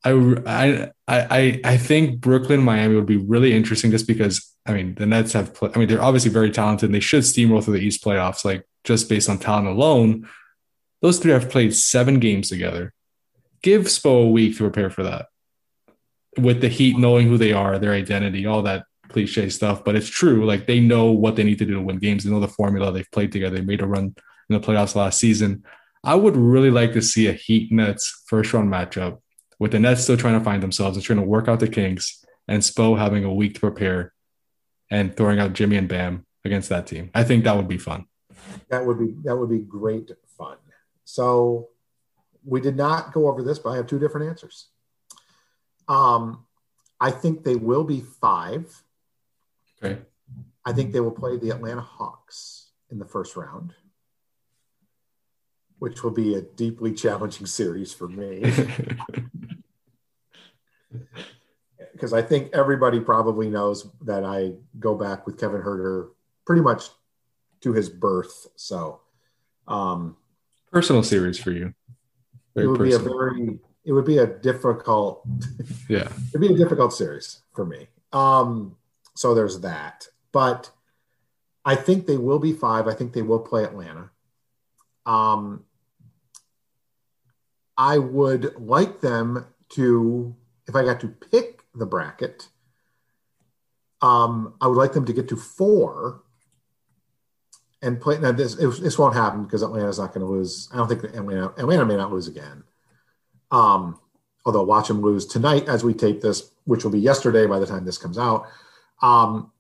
[0.03, 0.13] I,
[0.47, 5.05] I, I, I think Brooklyn, Miami would be really interesting just because, I mean, the
[5.05, 7.85] Nets have, play, I mean, they're obviously very talented and they should steamroll through the
[7.85, 10.27] East playoffs, like just based on talent alone.
[11.03, 12.95] Those three have played seven games together.
[13.63, 15.27] Give Spo a week to prepare for that.
[16.39, 20.09] With the Heat knowing who they are, their identity, all that cliche stuff, but it's
[20.09, 20.45] true.
[20.45, 22.25] Like they know what they need to do to win games.
[22.25, 22.91] They know the formula.
[22.91, 23.57] They've played together.
[23.57, 24.15] They made a run
[24.49, 25.65] in the playoffs last season.
[26.03, 29.21] I would really like to see a Heat Nets first round matchup
[29.59, 32.25] with the Nets still trying to find themselves and trying to work out the kinks,
[32.49, 34.13] and Spo having a week to prepare
[34.91, 37.11] and throwing out Jimmy and Bam against that team.
[37.15, 38.07] I think that would be fun.
[38.71, 40.57] That would be that would be great fun.
[41.05, 41.69] So
[42.45, 44.69] we did not go over this, but I have two different answers.
[45.89, 46.45] Um,
[47.01, 48.83] I think they will be five.
[49.83, 50.01] Okay.
[50.65, 53.75] I think they will play the Atlanta Hawks in the first round,
[55.79, 58.41] which will be a deeply challenging series for me.
[61.93, 66.11] because I think everybody probably knows that I go back with Kevin Huerter
[66.45, 66.89] pretty much
[67.61, 68.49] to his birth.
[68.57, 69.01] So,
[69.69, 70.17] um,
[70.73, 71.75] personal series for you.
[72.55, 72.99] Very it would personal.
[72.99, 75.27] be a very, it would be a difficult,
[75.89, 77.89] yeah, it'd be a difficult series for me.
[78.13, 78.77] Um,
[79.15, 80.71] so there's that, but
[81.65, 82.89] I think they will be five.
[82.89, 84.11] I think they will play Atlanta.
[85.07, 85.65] Um,
[87.77, 90.35] I would like them to,
[90.67, 92.49] if I got to pick the bracket.
[94.01, 96.23] Um, I would like them to get to four
[97.83, 98.19] and play.
[98.19, 100.69] Now this this won't happen because Atlanta's not going to lose.
[100.73, 102.63] I don't think Atlanta Atlanta may not lose again.
[103.51, 104.01] Um,
[104.47, 107.67] although watch them lose tonight as we tape this, which will be yesterday by the
[107.67, 108.47] time this comes out.
[109.03, 109.51] Um,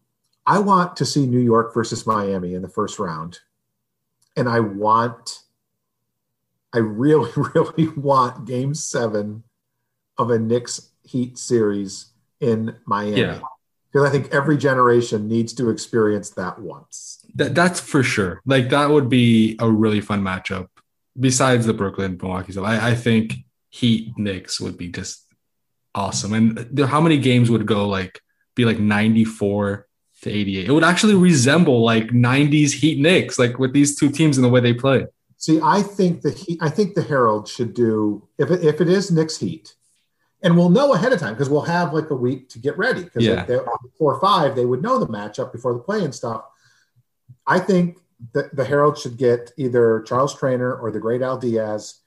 [0.47, 3.41] I want to see New York versus Miami in the first round,
[4.37, 5.41] and I want,
[6.73, 9.43] I really, really want Game Seven
[10.19, 12.07] of a Knicks Heat series
[12.41, 13.21] in Miami.
[13.21, 13.41] Yeah.
[13.93, 17.25] Because I think every generation needs to experience that once.
[17.35, 18.41] That, that's for sure.
[18.47, 20.69] Like that would be a really fun matchup.
[21.19, 23.35] Besides the Brooklyn Milwaukee stuff, I, I think
[23.69, 25.27] Heat Knicks would be just
[25.95, 26.33] awesome.
[26.33, 28.21] And there, how many games would go like
[28.55, 29.87] be like 94
[30.23, 30.69] to 88?
[30.69, 34.49] It would actually resemble like 90s Heat Knicks, like with these two teams and the
[34.49, 35.07] way they play.
[35.37, 38.89] See, I think the Heat, I think the Herald should do if it, if it
[38.89, 39.75] is Knicks Heat,
[40.43, 43.05] and we'll know ahead of time because we'll have like a week to get ready.
[43.05, 43.45] Because yeah.
[43.49, 43.61] like
[43.99, 46.45] four or five, they would know the matchup before the play and stuff.
[47.47, 47.99] I think
[48.35, 52.01] that the Herald should get either Charles Trainor or the great Al Diaz,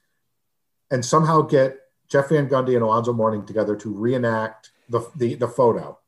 [0.90, 5.48] and somehow get Jeff Van Gundy and Alonzo Mourning together to reenact the the, the
[5.48, 5.98] photo.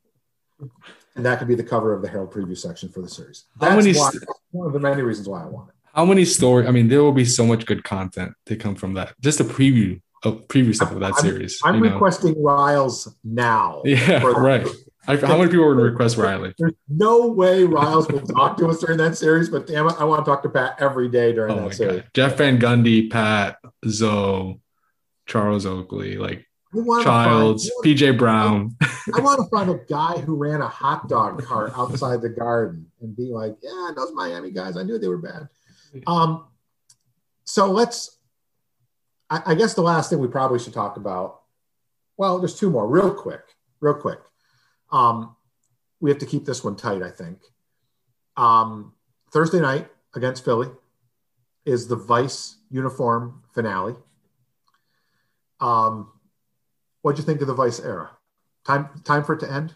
[1.15, 3.45] And that could be the cover of the Herald preview section for the series.
[3.59, 5.75] That's, why, st- one of the many reasons why I want it.
[5.93, 6.69] How many stories?
[6.69, 9.15] I mean, there will be so much good content to come from that.
[9.21, 11.61] Just a preview a preview stuff of that I'm, series.
[11.65, 12.43] I'm requesting know?
[12.43, 13.83] Riles now.
[13.87, 14.67] Yeah, right.
[15.07, 16.53] I, how many people would request Riley?
[16.59, 20.05] There's no way Riles will talk to us during that series, but damn it, I
[20.05, 22.03] want to talk to Pat every day during oh that series.
[22.03, 22.11] God.
[22.13, 23.57] Jeff Van Gundy, Pat,
[23.89, 24.61] Zo,
[25.25, 28.77] Charles Oakley, like Childs, find, PJ Brown.
[29.15, 32.87] I want to find a guy who ran a hot dog cart outside the garden
[33.01, 35.49] and be like, yeah, those Miami guys, I knew they were bad.
[36.07, 36.45] Um,
[37.45, 38.18] so let's
[39.31, 41.41] I, I guess the last thing we probably should talk about.
[42.17, 43.43] Well, there's two more, real quick,
[43.81, 44.19] real quick.
[44.91, 45.37] Um,
[46.01, 47.39] we have to keep this one tight, I think.
[48.37, 48.95] Um,
[49.31, 50.69] Thursday night against Philly
[51.65, 53.95] is the Vice uniform finale.
[55.61, 56.13] Um,
[57.03, 58.11] what'd you think of the Vice era?
[58.65, 59.75] Time time for it to end?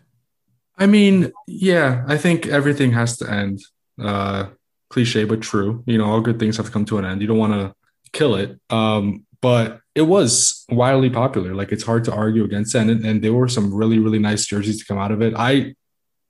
[0.78, 3.60] I mean, yeah, I think everything has to end.
[4.00, 4.46] Uh,
[4.88, 5.82] cliche but true.
[5.86, 7.20] You know, all good things have to come to an end.
[7.20, 7.74] You don't want to
[8.12, 8.58] kill it.
[8.70, 11.54] Um, but it was wildly popular.
[11.54, 12.88] Like it's hard to argue against that.
[12.88, 15.34] And, and there were some really, really nice jerseys to come out of it.
[15.36, 15.74] I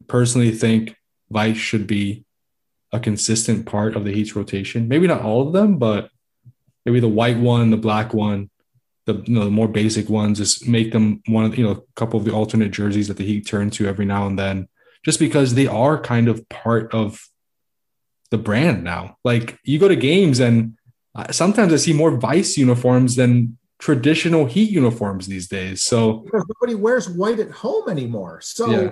[0.09, 0.97] personally think
[1.31, 2.25] Vice should be
[2.91, 4.89] a consistent part of the Heat's rotation.
[4.89, 6.11] Maybe not all of them, but
[6.85, 8.51] maybe the white one, the black one,
[9.07, 11.81] the you know the more basic ones, just make them one of you know a
[11.97, 14.69] couple of the alternate jerseys that the Heat turn to every now and then,
[15.05, 17.21] just because they are kind of part of
[18.31, 19.17] the brand now.
[19.25, 20.77] Like you go to games and
[21.31, 25.83] sometimes I see more Vice uniforms than traditional Heat uniforms these days.
[25.83, 28.41] So nobody wears white at home anymore.
[28.41, 28.91] So yeah.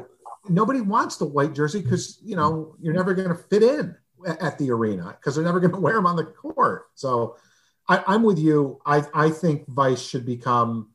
[0.49, 3.97] nobody wants the white jersey because you know you're never going to fit in
[4.27, 6.87] at the arena because they're never going to wear them on the court.
[6.95, 7.37] So
[7.89, 8.81] I, am with you.
[8.85, 10.91] I, I think Vice should become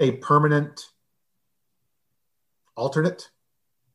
[0.00, 0.86] a permanent
[2.76, 3.18] alternate.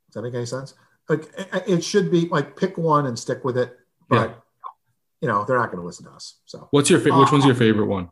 [0.08, 0.74] Does that make any sense?
[1.10, 1.30] Like
[1.68, 3.78] it should be like pick one and stick with it.
[4.10, 4.44] But
[5.22, 6.40] you know, they're not going to listen to us.
[6.46, 8.10] So What's your fa- which one's your favorite one?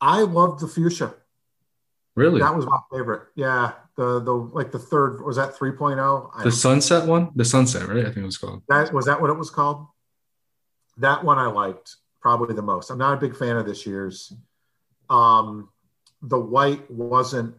[0.00, 1.14] I love the fuchsia.
[2.14, 2.40] Really?
[2.40, 3.22] That was my favorite.
[3.34, 3.72] Yeah.
[3.96, 6.30] The, the, like the third, was that 3.0?
[6.34, 7.30] I the sunset one?
[7.34, 8.00] The sunset, right?
[8.00, 8.62] I think it was called.
[8.68, 9.86] That was that what it was called?
[10.98, 12.90] That one I liked probably the most.
[12.90, 14.32] I'm not a big fan of this year's.
[15.08, 15.70] Um,
[16.22, 17.56] the white wasn't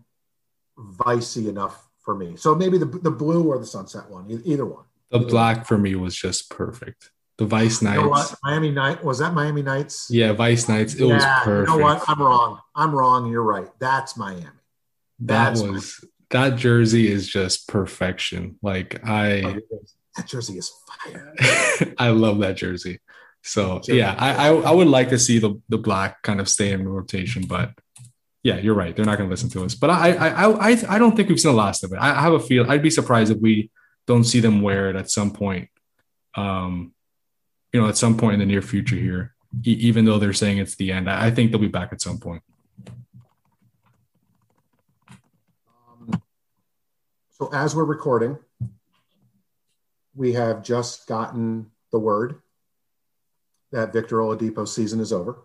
[0.78, 2.36] vicey enough for me.
[2.36, 4.86] So maybe the the blue or the sunset one, either one.
[5.12, 7.12] The black for me was just perfect.
[7.38, 8.16] The Vice You know?
[8.44, 10.08] Miami Night was that Miami Nights?
[10.10, 10.96] Yeah, Vice Nights.
[10.96, 11.70] It was perfect.
[11.70, 12.04] You know what?
[12.08, 12.60] I'm wrong.
[12.76, 13.30] I'm wrong.
[13.30, 13.68] You're right.
[13.80, 14.44] That's Miami.
[15.20, 18.58] that That's- was that jersey is just perfection.
[18.64, 19.60] Like I
[20.16, 20.72] That jersey is
[21.04, 21.34] fire.
[22.00, 23.00] I love that jersey.
[23.44, 23.98] So Jersey.
[24.00, 26.88] yeah, I, I I would like to see the the black kind of stay in
[26.88, 27.74] rotation, but
[28.42, 28.96] yeah, you're right.
[28.96, 29.76] They're not going to listen to us.
[29.76, 32.00] But I I I I don't think we've seen the last of it.
[32.00, 32.70] I have a feel.
[32.72, 33.70] I'd be surprised if we
[34.08, 35.70] don't see them wear it at some point.
[36.36, 36.94] Um,
[37.76, 40.59] you know, at some point in the near future here, e- even though they're saying
[40.59, 41.09] it's the end.
[41.09, 42.41] I think they'll be back at some point.
[45.67, 46.21] Um,
[47.32, 48.38] so as we're recording,
[50.13, 52.41] we have just gotten the word
[53.73, 55.36] that Victor Oladipo's season is over.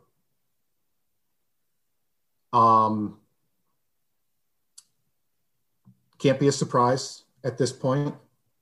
[2.52, 3.18] Um,
[6.20, 8.14] can't be a surprise at this point.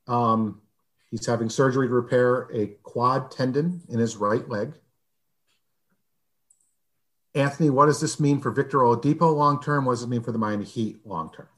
[0.06, 0.62] Um,
[1.10, 4.74] he's having surgery to repair a quad tendon in his right leg.
[7.34, 9.84] Anthony, what does this mean for Victor Oladipo long term?
[9.84, 11.48] What does it mean for the Miami Heat long term?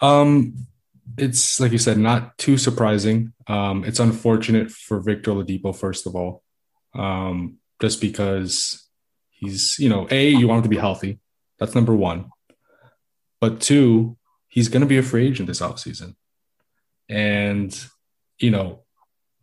[0.00, 0.66] Um,
[1.16, 3.32] it's like you said, not too surprising.
[3.46, 6.42] Um, it's unfortunate for Victor Oladipo, first of all,
[6.94, 8.88] um, just because
[9.30, 11.18] he's, you know, a you want him to be healthy.
[11.58, 12.30] That's number one.
[13.40, 14.16] But two,
[14.48, 16.14] he's going to be a free agent this offseason.
[17.08, 17.86] And
[18.38, 18.80] you know,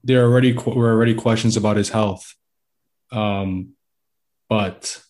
[0.03, 2.35] there are already were already questions about his health.
[3.11, 3.73] Um,
[4.49, 5.01] but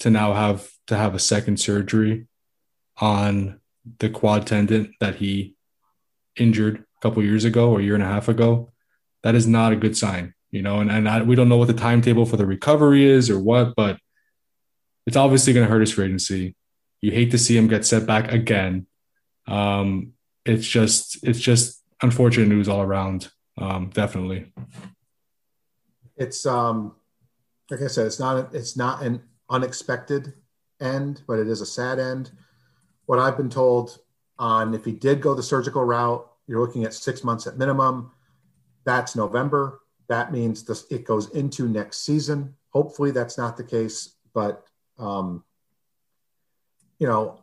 [0.00, 2.26] to now have to have a second surgery
[3.00, 3.60] on
[3.98, 5.56] the quad tendon that he
[6.36, 8.72] injured a couple years ago or a year and a half ago,
[9.22, 10.80] that is not a good sign, you know.
[10.80, 13.74] And and I, we don't know what the timetable for the recovery is or what,
[13.76, 13.98] but
[15.06, 16.54] it's obviously going to hurt his free agency.
[17.00, 18.86] You hate to see him get set back again.
[19.48, 20.12] Um,
[20.44, 23.30] it's just it's just unfortunate news all around.
[23.58, 24.52] Um, definitely.
[26.16, 26.94] It's um,
[27.70, 30.34] like I said, it's not it's not an unexpected
[30.80, 32.30] end, but it is a sad end.
[33.06, 33.98] What I've been told
[34.38, 38.10] on if he did go the surgical route, you're looking at six months at minimum.
[38.84, 39.80] That's November.
[40.08, 42.54] That means this, it goes into next season.
[42.70, 44.64] Hopefully, that's not the case, but
[44.98, 45.44] um,
[46.98, 47.40] you know,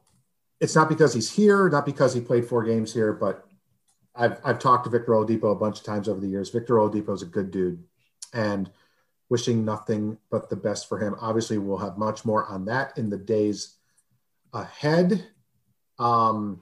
[0.59, 3.48] it's not because he's here, not because he played four games here, but
[4.19, 6.49] I've I've talked to Victor Oladipo a bunch of times over the years.
[6.49, 7.83] Victor Oladipo is a good dude,
[8.33, 8.69] and
[9.29, 11.15] wishing nothing but the best for him.
[11.21, 13.75] Obviously, we'll have much more on that in the days
[14.53, 15.25] ahead.
[15.97, 16.61] Um,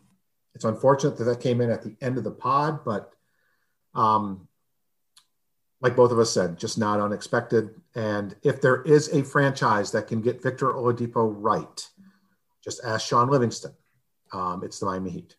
[0.54, 3.14] it's unfortunate that that came in at the end of the pod, but
[3.96, 4.48] um,
[5.82, 7.70] like both of us said, just not unexpected.
[7.96, 11.88] And if there is a franchise that can get Victor Oladipo right,
[12.64, 13.74] just ask Shaun Livingston.
[14.34, 15.36] Um, it's the Miami Heat.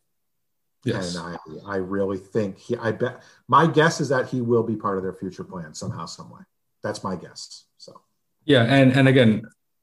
[0.89, 1.15] Yes.
[1.17, 1.37] And
[1.67, 4.97] I, I really think he, I bet my guess is that he will be part
[4.97, 6.41] of their future plan somehow, some way.
[6.83, 7.65] That's my guess.
[7.79, 8.01] So,
[8.45, 9.43] Yeah, and and again,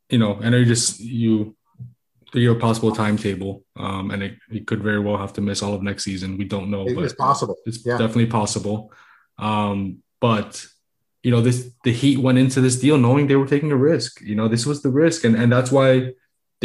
[0.10, 1.56] you know, I know you just you
[2.34, 5.82] your possible timetable, um, and it, it could very well have to miss all of
[5.82, 6.38] next season.
[6.38, 7.56] We don't know, it but is possible.
[7.66, 7.97] it's Yeah.
[7.97, 8.91] definitely possible.
[9.38, 10.66] Um, but
[11.24, 14.22] you know, this the Heat went into this deal knowing they were taking a risk.
[14.22, 16.14] You know, this was the risk, and and that's why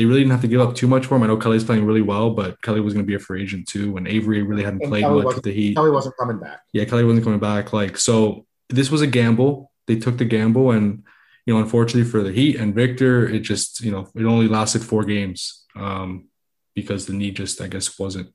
[0.00, 1.24] they really didn't have to give up too much for him.
[1.24, 3.68] I know Kelly's playing really well, but Kelly was going to be a free agent
[3.68, 5.76] too, and Avery really hadn't And played Kelly much with the Heat.
[5.76, 6.62] Kelly wasn't coming back.
[6.72, 7.74] Yeah, Kelly wasn't coming back.
[7.74, 9.70] Like, so this was a gamble.
[9.86, 11.02] They took the gamble, and
[11.44, 14.82] you know, unfortunately for the Heat and Victor, it just you know it only lasted
[14.82, 16.28] four games um,
[16.74, 18.32] because the knee just I guess wasn't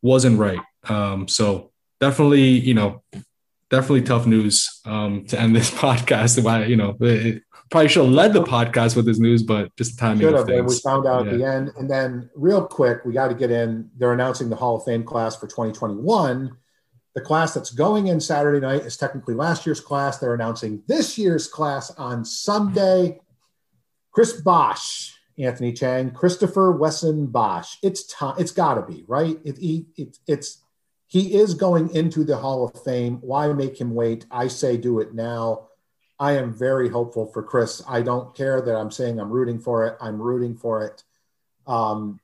[0.00, 0.60] wasn't right.
[0.88, 3.02] Um, so definitely, you know,
[3.68, 6.40] definitely tough news um, to end this podcast.
[6.44, 9.96] Why you know it, probably should have led the podcast with this news, but just
[9.96, 10.58] the timing Should of have.
[10.58, 11.32] And we found out Yeah.
[11.32, 11.72] at the end.
[11.76, 13.90] And then, real quick, we got to get in.
[13.96, 16.50] They're announcing the Hall of Fame class for 2021.
[17.14, 20.18] The class that's going in Saturday night is technically last year's class.
[20.18, 23.20] They're announcing this year's class on Sunday.
[24.12, 27.78] Chris Bosh, Anthony Chiang, Christopher Wesson Bosh.
[27.82, 28.34] It's time.
[28.38, 29.38] It's got to be right.
[29.44, 30.62] It, he, it, it's
[31.06, 33.18] he is going into the Hall of Fame.
[33.22, 34.26] Why make him wait?
[34.30, 35.67] I say do it now.
[36.20, 37.82] I am very hopeful for Chris.
[37.88, 39.96] I don't care that I'm saying I'm rooting for it.
[40.00, 41.04] I'm rooting for it.
[41.66, 42.20] Um,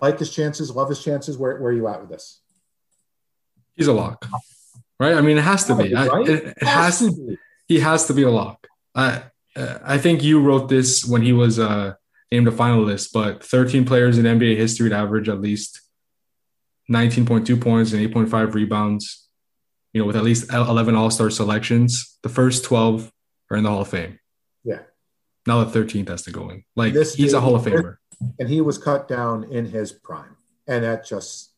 [0.00, 1.38] like his chances, love his chances.
[1.38, 2.40] Where, where are you at with this?
[3.74, 4.26] He's a lock,
[5.00, 5.14] right?
[5.14, 5.94] I mean, it has to be.
[5.94, 6.28] I- it,
[6.60, 7.38] it has to be.
[7.66, 8.66] he has to be a lock.
[8.94, 9.22] I
[9.56, 11.94] uh, I think you wrote this when he was uh,
[12.30, 15.80] named a finalist, but 13 players in NBA history to average at least
[16.90, 19.26] 19.2 points and 8.5 rebounds.
[19.92, 23.10] You know, with at least 11 All Star selections, the first 12
[23.50, 24.18] are in the Hall of Fame.
[24.64, 24.80] Yeah.
[25.46, 26.64] Now the 13th has to go in.
[26.76, 27.96] Like This he's a Hall of Famer.
[28.38, 30.36] and he was cut down in his prime.
[30.66, 31.52] And that just,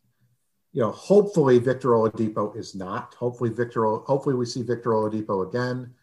[0.73, 3.15] you know, hopefully Victor Oladipo is not.
[3.15, 5.95] Hopefully Victor, hopefully we see Victor Oladipo again.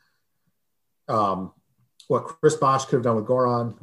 [1.07, 1.53] Um,
[2.09, 3.77] what Chris Bosh could have done with Goran,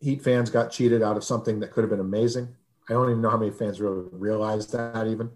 [0.00, 2.48] Heat fans got cheated out of something that could have been amazing.
[2.88, 5.30] I don't even know how many fans really realized that even.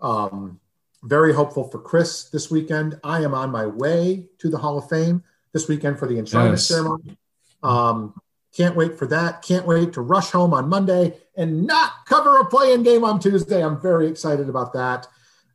[0.00, 0.58] Um,
[1.02, 2.98] very hopeful for Chris this weekend.
[3.02, 5.22] I am on my way to the Hall of Fame
[5.52, 6.66] this weekend for the enshrinement Yes.
[6.66, 7.16] ceremony.
[7.62, 8.14] Um,
[8.56, 9.42] can't wait for that.
[9.42, 13.62] Can't wait to rush home on Monday and not cover a playing game on Tuesday.
[13.64, 15.06] I'm very excited about that.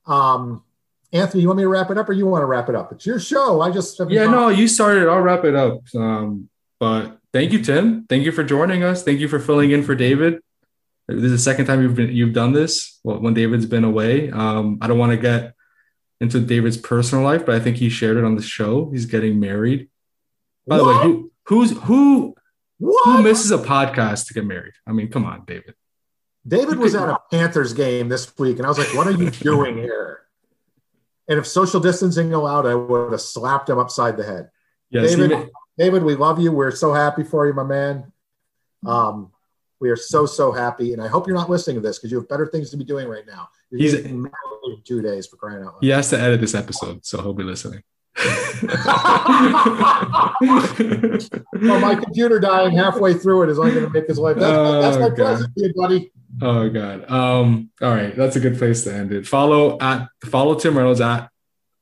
[0.08, 0.64] Um,
[1.12, 2.92] Anthony, you want me to wrap it up or you want to wrap it up?
[2.92, 3.62] It's your show.
[3.62, 5.08] I just Yeah, no, you started.
[5.10, 5.80] I'll wrap it up.
[5.96, 8.06] Um, but thank you, Tim.
[8.10, 9.04] Thank you for joining us.
[9.04, 10.40] Thank you for filling in for David.
[11.08, 13.00] This is the second time you've been you've done this.
[13.04, 14.32] Well, when David's been away.
[14.32, 15.54] Um, I don't want to get
[16.20, 18.90] into David's personal life, but I think he shared it on the show.
[18.92, 19.90] He's getting married.
[20.68, 22.36] By the way, who who's who
[22.80, 24.74] who misses a podcast to get married?
[24.88, 25.76] I mean, come on, David.
[26.48, 29.30] David was at a Panthers game this week, and I was like, "What are you
[29.30, 30.22] doing here?"
[31.28, 34.50] And if social distancing allowed, I would have slapped him upside the head.
[34.90, 36.52] Yes, David, David, we love you.
[36.52, 38.12] We're so happy for you, my man.
[38.86, 39.32] Um,
[39.86, 42.18] we are so so happy, and I hope you're not listening to this because you
[42.18, 43.48] have better things to be doing right now.
[43.70, 44.30] You're He's- in
[44.84, 45.78] two days for crying out loud.
[45.82, 47.84] he has to edit this episode, so he'll be listening.
[48.18, 48.36] Well,
[51.80, 54.38] my computer dying halfway through it is only going to make his life.
[54.38, 55.16] That's, Oh, that's my God.
[55.18, 56.12] present you, buddy.
[56.42, 57.10] Oh god.
[57.10, 59.26] Um, all right, that's a good place to end it.
[59.28, 61.30] Follow at follow Tim Reynolds at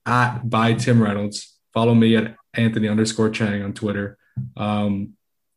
[0.06, 1.58] at by Tim Reynolds.
[1.74, 4.18] Follow me at Anthony underscore Chiang on Twitter.
[4.58, 5.14] Um,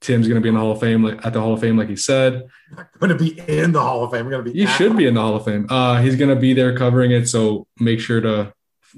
[0.06, 1.88] Tim's gonna be in the Hall of Fame, like at the Hall of Fame, like
[1.88, 2.46] he said.
[2.76, 4.26] I'm going to be in the Hall of Fame.
[4.26, 4.58] I'm going to be.
[4.58, 5.66] He should be in the Hall of Fame.
[5.68, 8.52] Uh, he's gonna be there covering it, so make sure to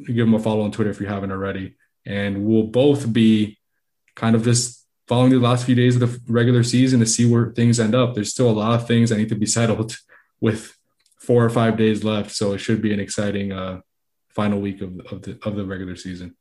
[0.06, 1.76] give him a follow on Twitter if you haven't already.
[2.04, 3.58] And we'll both be
[4.14, 7.52] kind of just following the last few days of the regular season to see where
[7.52, 8.14] things end up.
[8.14, 9.96] There's still a lot of things that need to be settled
[10.40, 10.76] with
[11.18, 13.80] four or five days left, so it should be an exciting uh,
[14.28, 16.36] final week of, of the of the regular season.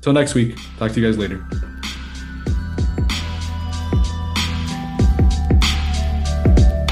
[0.00, 0.56] Till next week.
[0.78, 1.46] Talk to you guys later.